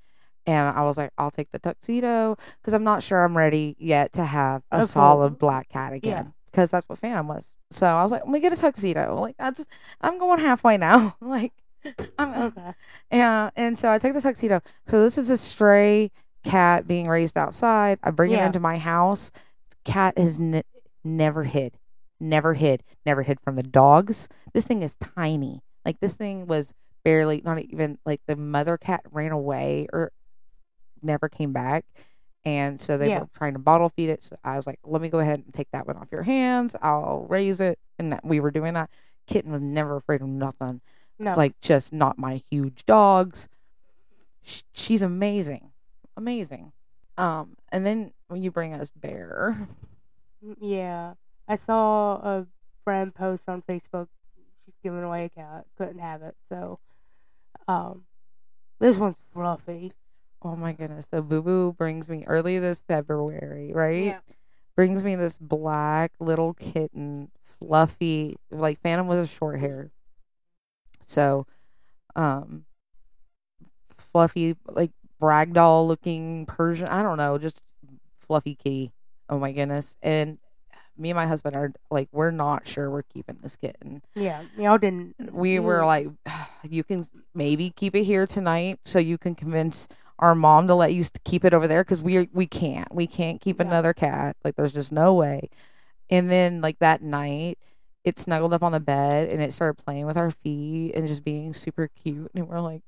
[0.45, 4.13] and I was like, I'll take the tuxedo because I'm not sure I'm ready yet
[4.13, 7.53] to have a full- solid black cat again because that's what Phantom was.
[7.71, 9.19] So I was like, let me get a tuxedo.
[9.19, 9.65] Like that's
[10.01, 11.15] I'm going halfway now.
[11.21, 11.51] like
[12.17, 12.73] I'm okay.
[13.11, 14.61] yeah, and so I take the tuxedo.
[14.87, 16.11] So this is a stray
[16.43, 17.99] cat being raised outside.
[18.03, 19.31] I bring it into my house.
[19.85, 20.63] Cat has n-
[21.03, 21.77] never hid,
[22.19, 24.27] never hid, never hid from the dogs.
[24.53, 25.61] This thing is tiny.
[25.85, 26.73] Like this thing was
[27.03, 30.11] barely, not even like the mother cat ran away or
[31.01, 31.85] never came back.
[32.45, 33.19] And so they Yeah.
[33.19, 34.23] were trying to bottle feed it.
[34.23, 36.75] So I was like, let me go ahead and take that one off your hands.
[36.81, 37.77] I'll raise it.
[37.99, 38.89] And that we were doing that.
[39.27, 40.81] Kitten was never afraid of nothing
[41.19, 41.33] No.
[41.35, 43.47] like just not my huge dogs.
[44.43, 45.71] Sh- she's amazing,
[46.15, 46.71] amazing.
[47.17, 49.57] Um, and then when you bring us Bear,
[50.45, 51.13] Mm, Yeah.
[51.47, 52.45] I saw a
[52.83, 54.07] friend post on Facebook.
[54.65, 55.65] She's giving away a cat.
[55.77, 56.35] Couldn't have it.
[56.49, 56.77] So,
[57.67, 58.03] um,
[58.79, 59.93] this one's fluffy.
[60.43, 64.03] oh my goodness, so Boo Boo brings me early this February, right?
[64.05, 64.19] Yeah.
[64.75, 69.89] Brings me this black little kitten, fluffy, like Phantom with a short hair.
[71.07, 71.47] So,
[72.15, 72.65] um,
[74.11, 74.91] fluffy, like
[75.21, 76.87] ragdoll looking Persian.
[76.87, 77.61] I don't know, just
[78.19, 78.91] fluffy kitty.
[79.29, 79.95] Oh my goodness.
[80.01, 80.37] And
[80.97, 84.01] me and my husband are like, we're not sure we're keeping this kitten.
[84.15, 84.41] Yeah.
[84.57, 85.15] Y'all didn't.
[85.31, 86.07] We were like,
[86.63, 89.87] you can maybe keep it here tonight so you can convince
[90.19, 92.93] our mom to let you keep it over there because we we can't.
[92.93, 93.67] We can't keep Yeah.
[93.67, 94.35] another cat.
[94.43, 95.49] Like, there's just no way.
[96.09, 97.59] And then, like, that night,
[98.07, 101.23] it snuggled up on the bed and it started playing with our feet and just
[101.23, 102.31] being super cute.
[102.33, 102.81] And we're like,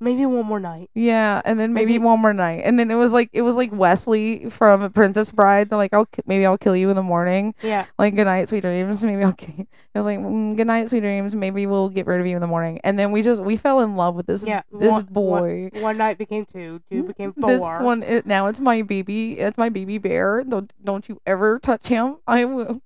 [0.00, 0.90] Maybe one more night.
[0.96, 3.54] yeah, and then maybe, Maybe- one more night, and then it was like it was
[3.54, 5.70] like Westley from Princess Bride.
[5.70, 7.84] They're like, "I'll maybe I'll kill you in the morning." Yeah.
[8.00, 9.32] Like, "Good night, sweet dreams." Maybe I'll.
[9.32, 9.66] Kill you.
[9.94, 12.40] I was like, mm, "Good night, sweet dreams." Maybe we'll get rid of you in
[12.40, 14.62] the morning, and then we just we fell in love with this Yeah.
[14.72, 15.70] this one, boy.
[15.74, 16.80] One, one night became two.
[16.90, 17.48] Two became four.
[17.48, 19.38] This one it, now it's my baby.
[19.38, 20.42] It's my baby bear.
[20.42, 22.16] Don't don't you ever touch him.
[22.26, 22.82] I will.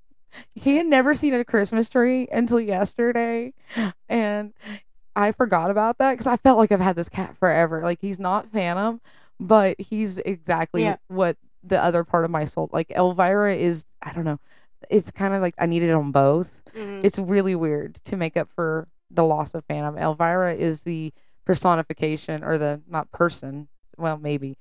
[0.55, 3.53] He had never seen a Christmas tree until yesterday,
[4.09, 4.53] and
[5.15, 7.81] I forgot about that because I felt like I've had this cat forever.
[7.83, 9.01] Like he's not Phantom,
[9.41, 10.97] but he's exactly Yeah.
[11.09, 12.69] what the other part of my soul.
[12.73, 13.85] Like Elvira is.
[14.03, 14.39] I don't know.
[14.91, 17.03] It's kind of like I needed it on both Mhm.
[17.03, 19.97] it's really weird to make up for the loss of Phantom.
[19.97, 21.13] Elvira is the
[21.47, 24.59] personification or the not person, well maybe,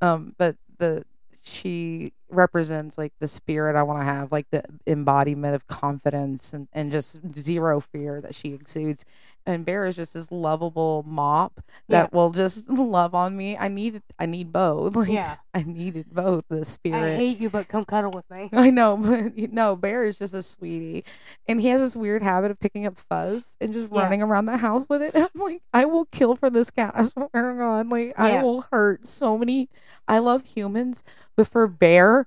[0.00, 1.04] um, but the
[1.42, 6.68] she represents like the spirit I want to have, like the embodiment of confidence and
[6.72, 9.04] and just zero fear that she exudes.
[9.48, 13.56] And Bear is just this lovable mop that will just love on me.
[13.56, 14.96] I need I need both.
[14.96, 15.36] Like yeah.
[15.54, 17.14] I needed both the spirit.
[17.14, 18.50] I hate you, but come cuddle with me.
[18.52, 21.04] I know, but you- no, Bear is just a sweetie,
[21.46, 24.00] and he has this weird habit of picking up fuzz and just Yeah.
[24.02, 25.14] running around the house with it.
[25.14, 26.92] I'm like, I will kill for this cat.
[26.94, 29.68] I swear to God, like I will hurt so many.
[30.08, 31.04] I love humans,
[31.36, 32.25] but for Bear,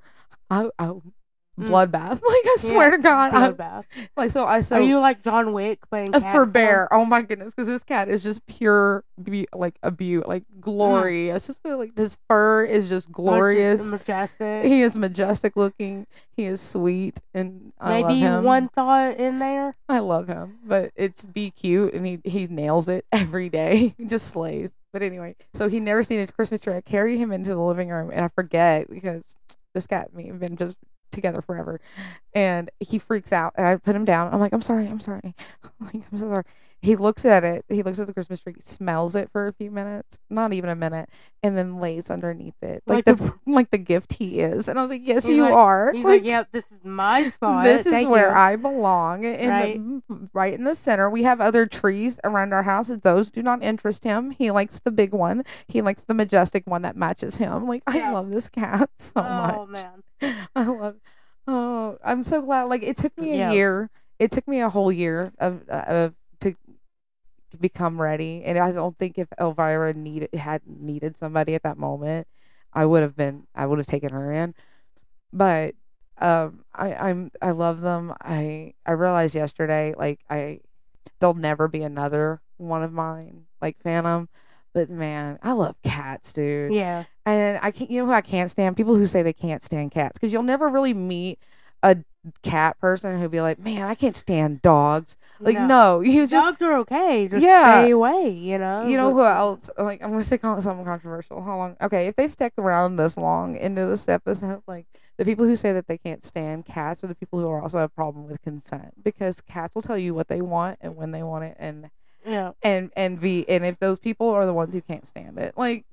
[0.50, 0.92] I, I
[1.60, 2.22] bloodbath.
[2.30, 2.92] Like I swear Mm.
[2.92, 3.84] Yeah, to God, I, Bloodbath.
[4.16, 4.46] like so.
[4.46, 6.46] I so Are you like John Wick playing uh, cat for?
[6.46, 6.88] Bear.
[6.94, 11.30] Oh my goodness, because this cat is just pure, be- like a beaut, like glory.
[11.30, 13.92] It's just like this fur is just glorious.
[13.92, 14.64] majestic.
[14.66, 16.08] He is majestic looking.
[16.36, 19.76] He is sweet, and I love Maybe one thought in there.
[19.90, 23.94] I love him, but it's be cute, and he he nails it every day.
[23.98, 24.72] He just slays.
[24.94, 26.74] But anyway, so he never seen a Christmas tree.
[26.74, 29.24] I carry him into the living room, and I forget because
[29.80, 30.78] this cat and me have been just
[31.12, 31.80] together forever,
[32.34, 34.34] and he freaks out, and I put him down.
[34.34, 35.36] I'm like, I'm sorry, I'm sorry,
[35.80, 36.44] like I'm so sorry.
[36.82, 37.66] He looks at it.
[37.68, 40.76] He looks at the Christmas tree, smells it for a few minutes, not even a
[40.76, 41.10] minute,
[41.44, 44.68] and then lays underneath it, like, Like the the- like the gift he is.
[44.70, 45.92] And I was like, yes, you like- are.
[45.94, 47.66] He's Like, like, "Yep, this is my spot.
[47.66, 49.26] this is Thank where you." I belong.
[49.26, 49.82] In Right.
[50.34, 51.10] right in the center.
[51.10, 52.88] We have other trees around our house.
[53.04, 54.32] Those do not interest him.
[54.32, 55.44] He likes the big one.
[55.68, 57.68] He likes the majestic one that matches him.
[57.68, 59.70] Like I love this cat so oh much.
[60.22, 60.36] man.
[60.56, 60.96] I love.
[61.46, 62.64] Oh, I'm so glad.
[62.64, 63.52] Like it took me a Yeah.
[63.52, 63.90] year.
[64.20, 66.14] It took me a whole year of uh, of
[67.58, 72.28] become ready, and I don't think if Elvira needed had needed somebody at that moment,
[72.74, 73.48] I would have been.
[73.56, 74.56] I would have taken her in,
[75.34, 75.76] but
[76.22, 78.14] Um, I I'm I love them.
[78.22, 80.62] I I realized yesterday, like I,
[81.20, 84.30] there'll never be another one of mine like Phantom.
[84.74, 86.74] But man, I love cats, dude.
[86.74, 87.06] Yeah.
[87.26, 88.78] And I can't, you know who I can't stand?
[88.78, 91.40] People who say they can't stand cats because you'll never really meet
[91.84, 91.98] a
[92.44, 95.18] cat person who'd be like, man, I can't stand dogs.
[95.40, 97.28] Like, no, you just, dogs are okay.
[97.28, 97.82] Just Yeah.
[97.82, 98.30] stay away.
[98.30, 98.86] You know.
[98.86, 99.70] you know who else?
[99.78, 101.42] Like, I'm gonna say something controversial.
[101.42, 101.78] How long?
[101.82, 104.86] Okay, if they've stuck around this long into this episode, like
[105.18, 107.78] the people who say that they can't stand cats are the people who are also
[107.78, 111.12] have a problem with consent because cats will tell you what they want and when
[111.12, 111.90] they want it and
[112.26, 112.52] Yeah.
[112.62, 115.86] and and be and if those people are the ones who can't stand it, like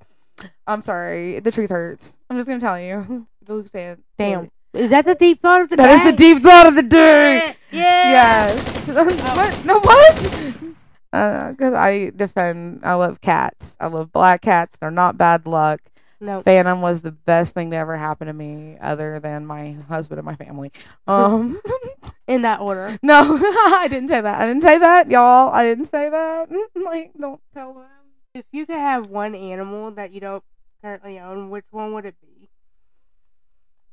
[0.67, 2.19] I'm sorry, the truth hurts.
[2.29, 3.27] I'm just gonna tell you.
[3.39, 3.97] People who.
[4.17, 4.51] Damn.
[4.77, 5.83] Is that the deep thought of the day?
[5.83, 7.55] That is the deep thought of the day.
[7.71, 8.53] Yeah.
[8.53, 8.87] Yes.
[8.87, 9.65] what?
[9.65, 11.51] No what?
[11.57, 12.81] Because I defend.
[12.83, 13.75] I love cats.
[13.79, 14.77] I love black cats.
[14.77, 15.81] They're not bad luck.
[16.19, 16.41] No.
[16.41, 20.25] Phantom was the best thing to ever happen to me, other than my husband and
[20.25, 20.71] my family.
[21.07, 21.59] Um.
[22.27, 22.97] In that order.
[23.03, 24.41] no, I didn't say that.
[24.41, 25.51] I didn't say that, y'all.
[25.53, 26.49] I didn't say that.
[26.75, 27.85] like, don't tell them.
[28.33, 30.43] If you could have one animal that you don't
[30.81, 32.26] currently own, which one would it be?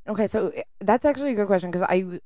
[0.07, 0.51] Okay, so
[0.81, 2.19] that's actually a good question because I,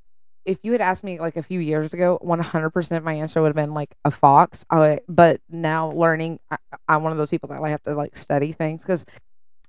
[0.45, 3.41] if you had asked me like a few years ago, one hundred percent my answer
[3.41, 4.65] would have been like a fox.
[4.69, 6.57] I, but now learning, I,
[6.89, 9.05] I'm one of those people that I have to like study things because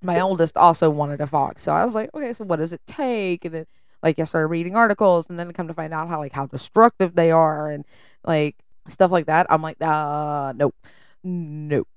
[0.03, 1.63] my oldest also wanted a fox.
[1.63, 3.45] So I was like, okay, so what does it take?
[3.45, 3.67] And then
[4.03, 7.15] like I started reading articles, and then come to find out how like how destructive
[7.15, 7.85] they are and
[8.25, 8.57] like
[8.89, 9.47] stuff like that.
[9.51, 10.75] I'm like, uh, nope,
[11.23, 11.89] nope.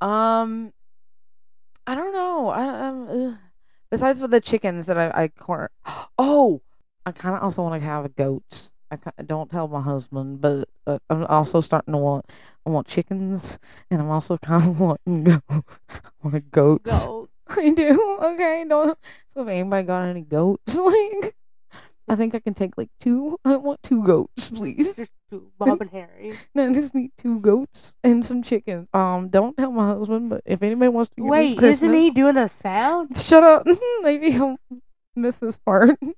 [0.00, 0.72] Um,
[1.86, 2.48] I don't know.
[2.48, 3.08] I um.
[3.10, 3.38] ugh.
[3.90, 5.70] Besides with the chickens that I I cor-
[6.18, 6.60] oh,
[7.06, 8.70] I kind of also want to have goats.
[8.90, 12.26] I ki- don't tell my husband, but uh, I'm also starting to want
[12.66, 13.58] I want chickens,
[13.90, 15.40] and I'm also kind of wanting go
[15.88, 17.06] I want goats.
[17.06, 17.30] Goat.
[17.48, 18.18] I do.
[18.22, 18.98] Okay, don't.
[19.34, 21.34] So if anybody got any goats, like,
[22.06, 23.38] I think I can take like two.
[23.44, 24.94] I want two goats, please.
[24.96, 25.50] Just two.
[25.58, 26.34] Bob and Harry.
[26.56, 28.88] I just need two goats and some chickens.
[28.92, 32.48] Um, don't tell my husband, but if anybody wants to Wait, isn't he doing the
[32.48, 33.16] sound?
[33.16, 33.66] Shut up.
[34.02, 34.56] Maybe he'll
[35.14, 35.98] miss this part.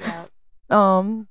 [0.00, 0.24] Yeah.
[0.70, 1.28] Um,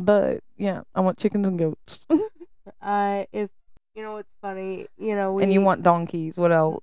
[0.00, 2.00] but yeah, I want chickens and goats,
[2.82, 3.50] Uh, if
[3.94, 4.86] you know, it's funny.
[4.98, 6.36] You know, we, and you want donkeys.
[6.36, 6.82] What else?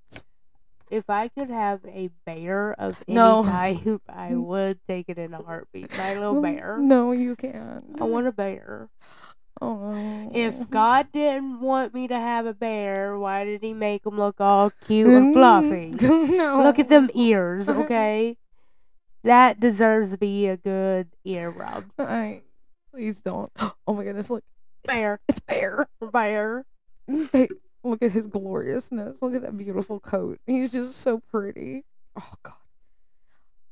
[0.90, 3.44] If I could have a bear of any No.
[3.44, 4.44] type, I mm.
[4.44, 5.96] would take it in a heartbeat.
[5.98, 6.78] My little mm, bear.
[6.80, 7.84] No, you can't.
[8.00, 8.90] I want a bear.
[9.60, 10.32] Oh.
[10.34, 14.40] If God didn't want me to have a bear, why did He make them look
[14.40, 15.92] all cute and mm, fluffy?
[16.38, 16.64] no.
[16.64, 18.38] Look at them ears, okay?
[19.24, 21.86] That deserves to be a good ear rub.
[22.00, 22.42] I,
[22.92, 23.52] please don't.
[23.90, 24.30] Oh my goodness!
[24.30, 24.44] Look,
[24.84, 25.88] Bear, it's bear.
[26.12, 26.66] bear.
[27.32, 27.48] Hey,
[27.88, 29.22] Look at his gloriousness.
[29.22, 30.40] Look at that beautiful coat.
[30.46, 31.86] He's just so pretty.
[32.20, 32.54] Oh god.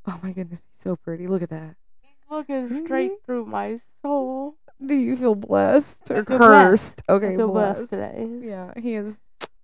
[0.08, 1.28] Oh my goodness, he's so pretty.
[1.28, 1.76] Look at that.
[2.02, 2.86] He's looking mm-hmm.
[2.86, 4.56] straight through my soul.
[4.84, 7.02] Do you feel blessed or feel cursed?
[7.10, 7.90] Okay, I feel blessed.
[7.90, 8.48] blessed today.
[8.48, 9.20] Yeah, he is.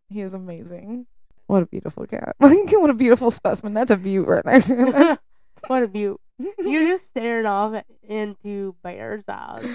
[0.09, 1.05] He is amazing.
[1.47, 2.35] What a beautiful cat!
[2.39, 3.73] what a beautiful specimen.
[3.73, 5.17] That's a beaut right there.
[5.67, 6.19] what a beaut.
[6.57, 9.65] You're just staring off into Bear's eyes.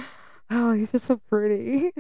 [0.50, 1.92] oh, he's just so pretty.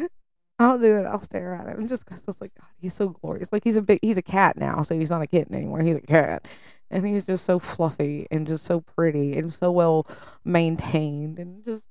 [0.58, 1.04] I'll do it.
[1.04, 3.52] I'll stare at him just because it's like God, he's so glorious.
[3.52, 5.80] Like he's a big, he's a cat now, so he's not a kitten anymore.
[5.80, 6.48] He's a cat,
[6.90, 10.06] and he's just so fluffy and just so pretty and so well
[10.44, 11.84] maintained and just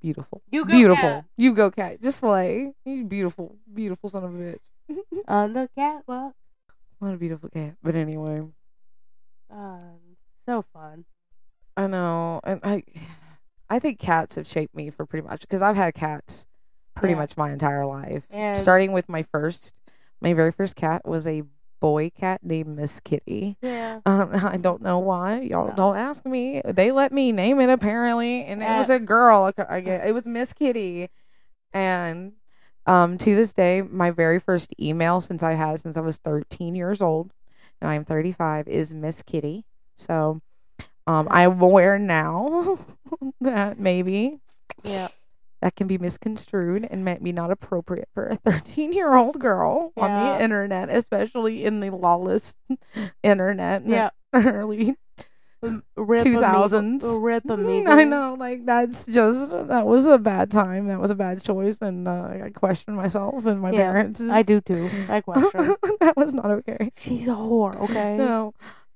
[0.00, 0.42] beautiful.
[0.50, 1.02] You go, beautiful.
[1.02, 1.24] cat.
[1.36, 2.02] You go, cat.
[2.02, 2.72] Just slay.
[2.86, 4.98] You beautiful, beautiful son of a bitch.
[5.28, 6.34] On the catwalk.
[6.98, 7.74] What What a beautiful cat.
[7.82, 8.42] But anyway,
[9.50, 9.98] Um,
[10.46, 11.04] so fun.
[11.76, 12.84] I know, and I,
[13.68, 16.46] I think cats have shaped me for pretty much because I've had cats
[16.94, 17.20] pretty Yeah.
[17.20, 18.24] much my entire life.
[18.30, 19.72] And Starting with my first,
[20.20, 21.42] my very first cat was a
[21.80, 23.56] boy cat named Miss Kitty.
[23.60, 25.40] yeah, Um, I don't know why.
[25.40, 25.74] Y'all No.
[25.74, 26.62] don't ask me.
[26.64, 29.52] They let me name it apparently, and it was a girl.
[29.68, 31.10] I get it was Miss Kitty,
[31.72, 32.32] and
[32.86, 36.74] um, to this day, my very first email since I had since I was 13
[36.74, 37.32] years old,
[37.80, 39.64] and I'm 35, is Miss Kitty.
[39.96, 40.40] So,
[41.06, 42.78] um, I'm aware now
[43.40, 44.40] that maybe
[44.82, 45.08] yeah.
[45.64, 49.94] That can be misconstrued and might be not appropriate for a 13 year old girl
[49.96, 52.54] on the internet, especially in the lawless
[53.22, 53.82] internet.
[53.82, 54.10] in the Yeah.
[54.34, 54.94] Early
[55.62, 57.18] 2000s.
[57.22, 57.90] Rip amigo.
[57.90, 60.88] I know, like that's just that was a bad time.
[60.88, 64.20] That was a bad choice, and uh, I questioned myself and my Yeah, parents.
[64.20, 64.90] I do too.
[65.08, 65.74] I question.
[66.00, 66.92] that was not okay.
[66.98, 68.18] She's a whore, okay?
[68.18, 68.52] No.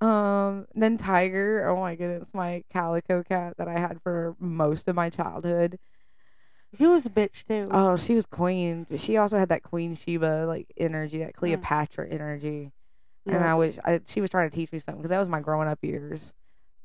[0.07, 0.67] Um.
[0.75, 1.67] Then Tiger.
[1.67, 5.79] Oh my goodness, my calico cat that I had for most of my childhood.
[6.77, 7.67] She was a bitch too.
[7.71, 8.85] Oh, she was queen.
[8.89, 11.25] But she also had that Queen Sheba like energy, Mm.
[11.25, 12.71] that Cleopatra energy.
[13.25, 15.39] And I wish I, she was trying to teach me something because that was my
[15.39, 16.33] growing up years,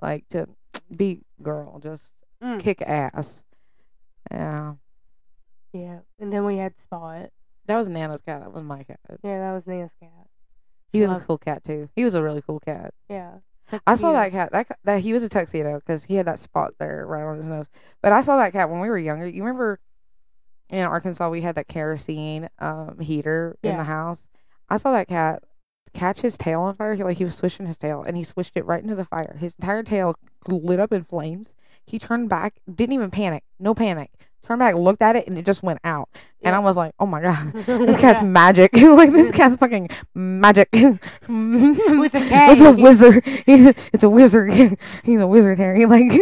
[0.02, 0.48] like to
[0.96, 2.12] be girl, just
[2.42, 2.58] Mm.
[2.60, 3.42] kick ass.
[4.30, 4.74] Yeah,
[5.72, 7.30] Yeah, and then we had Spot.
[7.66, 8.40] that was Nana's cat.
[8.40, 9.00] That was my cat.
[9.22, 10.10] Yeah, that was Nana's cat.
[10.92, 11.88] He was a cool cat too.
[11.96, 12.92] He was a really cool cat.
[13.08, 13.38] Yeah.
[13.86, 14.52] I saw that cat.
[14.52, 17.46] That that he was a tuxedo because he had that spot there right on his
[17.46, 17.66] nose.
[18.02, 19.26] But I saw that cat when we were younger.
[19.26, 19.80] You remember
[20.70, 23.76] in Arkansas we had that kerosene um, heater in Yeah.
[23.78, 24.28] the house.
[24.68, 25.42] I saw that cat
[25.94, 26.94] catch his tail on fire.
[26.94, 29.36] He like he was swishing his tail and he swished it right into the fire.
[29.40, 30.16] His entire tail
[30.48, 31.54] lit up in flames.
[31.86, 34.10] He turned back, didn't even panic, no panic.
[34.42, 36.10] Turned back, looked at it, and it just went out.
[36.42, 38.72] And I was like, "Oh my god, this cat's magic!
[38.76, 42.82] like this cat's fucking magic." With a It's a K.
[42.82, 43.26] wizard.
[43.46, 44.52] He's a, it's a wizard.
[45.02, 45.86] He's a wizard, Harry.
[45.86, 46.12] Like,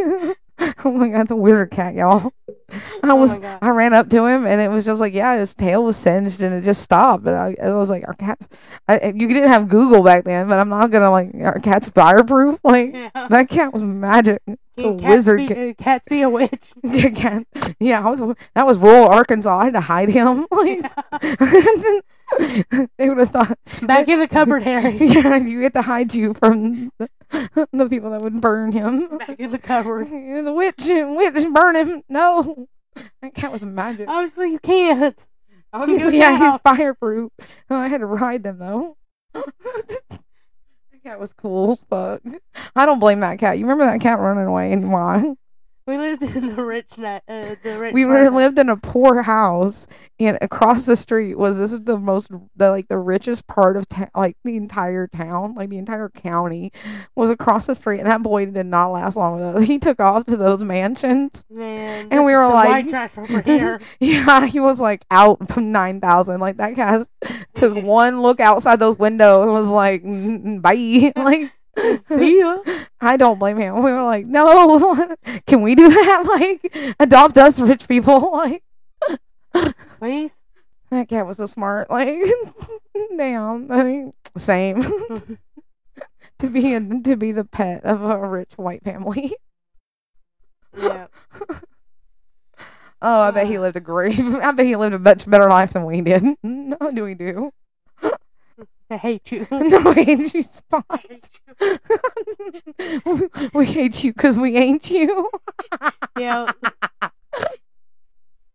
[0.84, 2.32] oh my god, it's a wizard cat, y'all.
[2.70, 3.58] I Oh was, God.
[3.60, 6.40] I ran up to him, and it was just like, yeah, his tail was singed,
[6.40, 7.26] and it just stopped.
[7.26, 8.48] And I, I was like, our cat's.
[8.88, 11.88] I, I- you didn't have Google back then, but I'm not gonna like our cat's
[11.88, 12.58] fireproof.
[12.64, 13.10] Like Yeah.
[13.28, 14.40] that cat was magic.
[14.76, 16.72] It's a cats wizard be, uh, cats be a witch.
[16.82, 17.40] Yeah.
[17.78, 18.36] Yeah, I was.
[18.54, 19.58] That was rural Arkansas.
[19.58, 20.46] I had to hide him.
[20.52, 20.82] Like,
[22.96, 23.58] they would have thought.
[23.82, 24.96] Back in the cupboard, Harry.
[24.96, 27.08] Yeah, you get to hide you from the,
[27.72, 29.18] the people that would burn him.
[29.18, 30.08] Back in the cupboard.
[30.08, 32.02] the witch, witch, burn him.
[32.08, 32.68] No,
[33.20, 34.08] that cat was magic.
[34.08, 35.18] Obviously, you can't.
[35.74, 37.32] Obviously, yeah, he's fireproof.
[37.68, 38.96] Oh, I had to ride them though.
[41.05, 42.22] Cat was cool fuck.
[42.76, 43.59] I don't blame that cat.
[43.59, 45.34] You remember that cat running away and why?
[45.86, 47.22] We lived in the rich night.
[47.28, 47.92] Uh, the rich.
[47.94, 49.86] we were lived in a poor house
[50.20, 53.88] and across the street was this is the most the like the richest part of
[53.88, 56.70] town like the entire town like the entire county
[57.16, 59.98] was across the street and that boy did not last long with us he took
[60.00, 63.80] off to those mansions Man, and we were like- white trash over here.
[63.98, 67.04] yeah he was like out from 9000 like that guy
[67.54, 72.58] took one look outside those windows and was like "Mm, bye like See ya.
[73.00, 73.82] I don't blame him.
[73.82, 75.14] We were like, no,
[75.46, 76.24] can we do that?
[76.32, 78.32] Like, adopt us, rich people.
[78.32, 78.62] Like,
[79.98, 80.30] Please.
[80.90, 81.90] That cat was so smart.
[81.90, 82.18] Like,
[83.16, 83.70] damn.
[83.70, 84.82] I mean, same.
[86.38, 89.34] to be a, to be the pet of a rich white family.
[90.76, 91.06] Yeah.
[93.00, 93.62] Oh, I bet he uh.
[93.62, 94.18] lived a great.
[94.18, 96.22] I bet he lived a much better life than we did.
[96.42, 97.52] No, do we do?
[98.93, 99.47] I hate you.
[99.51, 101.01] No, we hate you, Spot.
[103.55, 105.30] we hate you because we ain't you.
[106.18, 106.51] yeah.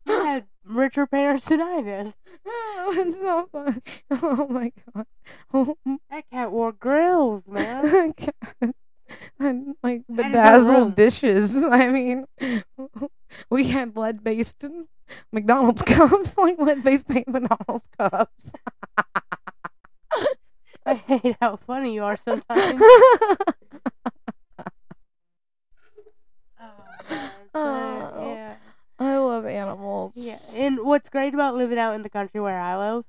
[0.05, 2.13] You had richer parents than I did.
[2.45, 3.81] Oh, it's so fun.
[4.11, 5.05] Oh my god.
[5.53, 5.75] Oh
[6.11, 8.13] That cat wore grills, man.
[9.39, 11.55] And like That is our bedazzled dishes.
[11.55, 12.25] I mean,
[13.49, 14.65] we had lead based
[15.31, 18.51] McDonald's cups, like lead based paint McDonald's cups.
[20.87, 22.81] I hate how funny you are sometimes.
[27.53, 28.11] Oh.
[28.15, 28.33] Oh.
[28.33, 28.55] yeah.
[28.99, 30.13] I love animals.
[30.15, 30.39] Yeah.
[30.55, 33.05] And what's great about living out in the country where I live,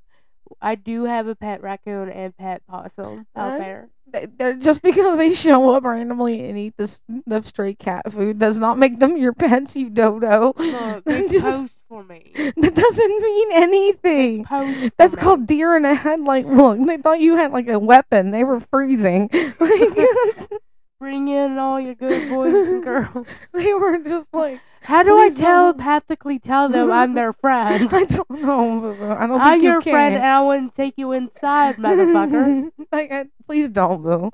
[0.61, 3.88] I do have a pet raccoon and pet possum out Uh, there.
[4.12, 8.38] Th- th- Just because they show up randomly and eat this the stray cat food
[8.38, 10.55] does not make them your pets, you dodo.
[10.57, 12.32] Look, they Just- post for me.
[12.34, 14.44] that doesn't mean anything.
[14.44, 15.20] Post That's me.
[15.22, 16.46] called deer in a headlight.
[16.49, 18.30] Look, they thought you had like a weapon.
[18.30, 19.28] They were freezing.
[21.01, 23.26] Bring in all your good boys and girls.
[23.53, 25.76] they were just like, How do I Please don't.
[25.78, 27.88] telepathically tell them I'm their friend?
[27.94, 28.90] I don't know.
[29.16, 29.92] I don't think I'm you your can.
[29.92, 32.70] friend and I wouldn't take you inside, motherfucker.
[32.92, 34.30] like, I- please don't, boo.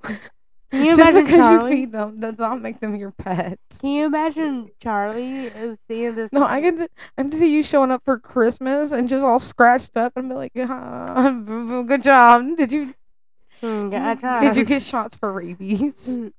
[0.71, 1.71] Can you Just imagine because Charlie?
[1.77, 3.79] you feed them does not make them your pets.
[3.79, 6.33] Can you imagine Charlie uh, seeing this?
[6.33, 6.89] No, I can.
[7.17, 10.35] I can see you showing up for Christmas and just all scratched up and be
[10.35, 11.31] like, ah,
[11.87, 12.57] "Good job!
[12.57, 12.95] Did you
[13.63, 14.41] Mm, I tried.
[14.41, 16.19] did you get shots for rabies?
[16.19, 16.33] Mm,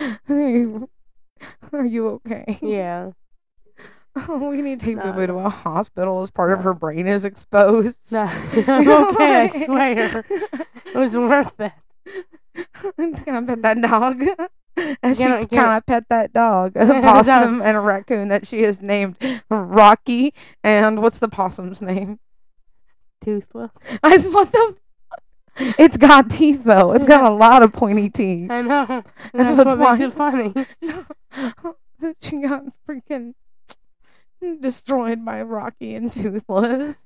[0.00, 0.88] Are you,
[1.72, 2.58] are you okay?
[2.62, 3.12] Yeah.
[4.16, 6.74] Oh, we need to take No, Boo Boo to a hospital as part of her
[6.74, 8.12] brain is exposed.
[8.12, 9.40] No, I'm okay.
[9.42, 10.24] I swear,
[10.86, 11.72] it was worth it.
[12.98, 14.24] It's gonna pet that dog.
[15.02, 18.80] And she kind of pet that dog, a possum and a raccoon that she has
[18.80, 19.16] named
[19.50, 20.32] Rocky.
[20.62, 22.20] And what's the possum's name?
[23.24, 23.72] Toothless.
[24.02, 24.76] I what the?
[25.58, 26.92] It's got teeth though.
[26.92, 28.50] It's got a lot of pointy teeth.
[28.50, 28.86] I know.
[28.86, 30.52] That's That's, what's what makes fine.
[30.52, 30.66] it
[32.02, 32.14] funny.
[32.20, 33.34] she got freaking
[34.60, 36.98] destroyed by Rocky and Toothless.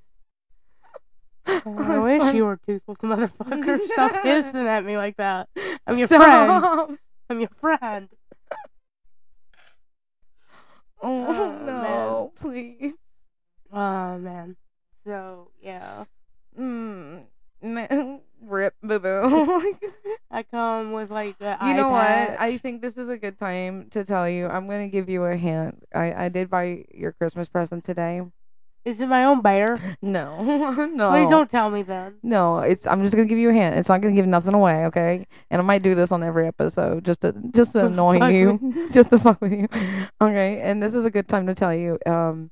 [1.47, 3.85] I wish you were toothless, motherfucker.
[3.87, 5.49] Stop hissing at me like that.
[5.87, 6.23] I'm your Stop.
[6.23, 6.99] friend.
[7.31, 8.09] I'm your friend.
[11.03, 12.95] Oh, Oh, no, please.
[13.73, 14.57] Oh man.
[15.07, 16.05] So yeah,
[16.59, 17.25] Mm,
[17.63, 19.75] man, rip boo boo.
[20.31, 22.41] I come with like the you know what?
[22.41, 24.47] I think this is a good time to tell you.
[24.47, 25.83] I'm gonna give you a hint.
[25.95, 28.23] I I did buy your Christmas present today.
[28.85, 29.79] Is it my own bear?
[30.03, 30.43] No,
[30.93, 31.11] no.
[31.13, 32.15] Please don't tell me then.
[32.23, 32.87] No, it's.
[32.87, 33.77] I'm just gonna give you a hint.
[33.77, 35.27] It's not gonna give nothing away, okay?
[35.51, 38.89] And I might do this on every episode just to just to annoy Fuck you,
[38.93, 39.69] just to fuck with you,
[40.21, 40.61] okay?
[40.61, 41.99] And this is a good time to tell you.
[42.05, 42.51] Um,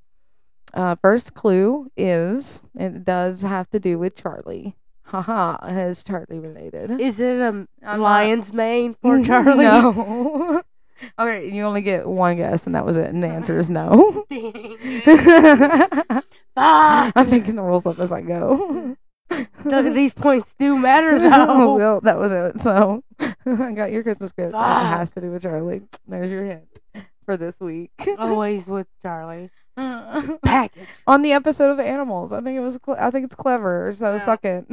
[0.72, 4.76] uh, first clue is it does have to do with Charlie.
[5.11, 7.00] Haha, it is Charlie related.
[7.00, 9.64] Is it a I'm not- lion's mane for Charlie?
[9.64, 10.62] No.
[11.18, 13.08] okay, you only get one guess, and that was it.
[13.08, 14.24] And the answer is no.
[14.30, 16.24] It.
[16.56, 18.96] I'm making the rules up as I go.
[19.30, 21.74] th- these points do matter though.
[21.76, 22.61] well, that was it.
[22.61, 24.52] So I got your Christmas gift.
[24.52, 24.98] That Fuck.
[24.98, 25.82] has to do with Charlie.
[26.06, 26.80] There's your hint
[27.24, 27.90] for this week.
[28.18, 29.50] Always with Charlie.
[29.76, 30.88] Package.
[31.06, 32.76] On the episode of Animals, I think it was.
[32.78, 33.92] Cle- I think it's clever.
[33.96, 34.18] So Yeah.
[34.18, 34.66] suck it.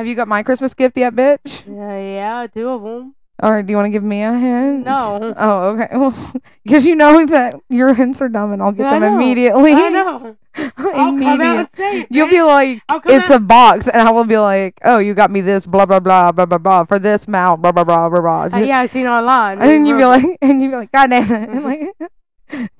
[0.00, 1.66] Have you got my Christmas gift yet, bitch?
[1.68, 3.14] Yeah, yeah, two of them.
[3.42, 4.86] Or do you want to give me a hint?
[4.86, 5.34] No.
[5.36, 5.88] Oh, okay.
[5.92, 6.16] Well,
[6.64, 9.14] because you know that your hints are dumb, and I'll get I them know.
[9.16, 9.74] immediately.
[9.74, 10.36] I know.
[10.56, 11.42] I'll come out Immediate.
[11.42, 12.06] and say it.
[12.10, 15.30] You'll be like, it's out- a box, and I will be like, oh, you got
[15.30, 18.20] me this, blah blah blah blah blah blah for this amount, blah blah blah blah
[18.48, 18.58] blah.
[18.58, 19.58] Uh, yeah, I seen it online.
[19.60, 21.48] And then you'd be like, and you'd be like, God damn it!
[21.50, 21.80] And like,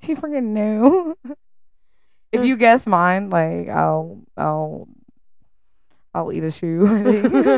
[0.01, 1.15] she freaking knew.
[2.31, 4.87] if you guess mine, like, I'll, I'll,
[6.13, 6.85] I'll eat a shoe.
[6.87, 7.03] I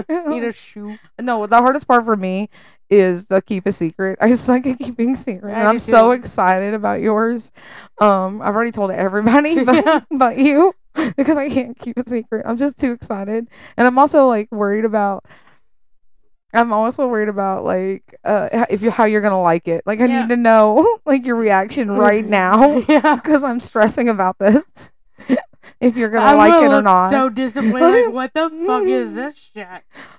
[0.03, 0.05] think.
[0.33, 0.97] Eat a shoe.
[1.19, 2.49] no, the hardest part for me
[2.89, 4.19] is to keep a secret.
[4.21, 7.51] I suck at keeping secret, I'm do so excited about yours.
[7.99, 10.01] Um, I've already told everybody, but Yeah.
[10.11, 10.73] but you
[11.17, 12.45] because I can't keep a secret.
[12.47, 13.47] I'm just too excited,
[13.77, 15.25] and I'm also like worried about.
[16.55, 19.81] I'm also worried about like uh if you how you're gonna like it.
[19.87, 20.21] Like I Yeah.
[20.21, 23.15] need to know like your reaction right now yeah.
[23.15, 24.91] because I'm stressing about this.
[25.83, 28.05] If you're gonna I'm like it or not, So disappointed.
[28.05, 29.67] Like, what the fuck is this shit?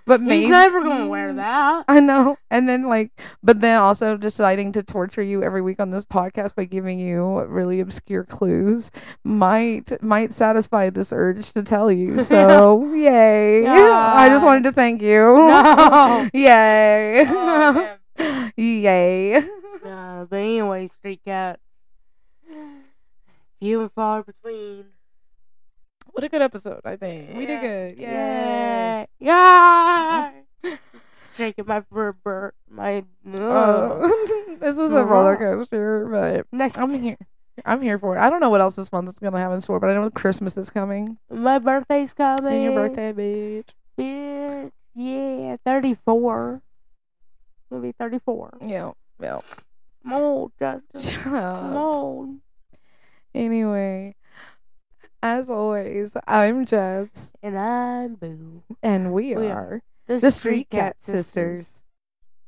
[0.06, 1.84] but maybe He's never gonna wear that.
[1.88, 2.36] I know.
[2.50, 3.10] And then like
[3.42, 7.42] but then also deciding to torture you every week on this podcast by giving you
[7.44, 8.90] really obscure clues
[9.24, 12.18] might might satisfy this urge to tell you.
[12.24, 13.66] So yay.
[13.66, 15.18] I just wanted to thank you.
[15.18, 16.28] No.
[16.34, 17.24] yay.
[17.26, 17.96] Oh,
[18.56, 19.36] yay.
[19.36, 21.60] Uh, but anyway, Street Cat.
[23.60, 24.86] Few and far between.
[26.14, 27.36] What a good episode, I think.
[27.36, 27.98] We did good.
[27.98, 29.04] Yeah.
[29.18, 30.30] Yeah.
[31.36, 33.04] Shaking my fur, bur- my.
[33.28, 34.08] Uh,
[34.60, 37.16] this was a roller coaster, but Next, I'm here.
[37.64, 38.20] I'm here for it.
[38.20, 40.08] I don't know what else this month is gonna have in store, but I know
[40.10, 41.18] Christmas is coming.
[41.28, 42.52] my birthday's coming.
[42.54, 43.70] And your birthday, bitch.
[43.98, 44.70] bitch.
[44.94, 46.62] Yeah, thirty-four.
[47.70, 48.58] Gonna be thirty-four.
[48.64, 48.92] Yeah.
[49.20, 49.40] Yeah.
[50.06, 51.00] I'm old, Justin.
[51.02, 51.74] Shut up.
[51.74, 52.36] old.
[53.34, 54.14] Anyway,
[55.24, 58.62] as always, I'm Jess, And I'm Boo.
[58.82, 61.83] and we We are The, the Street Cat Sisters.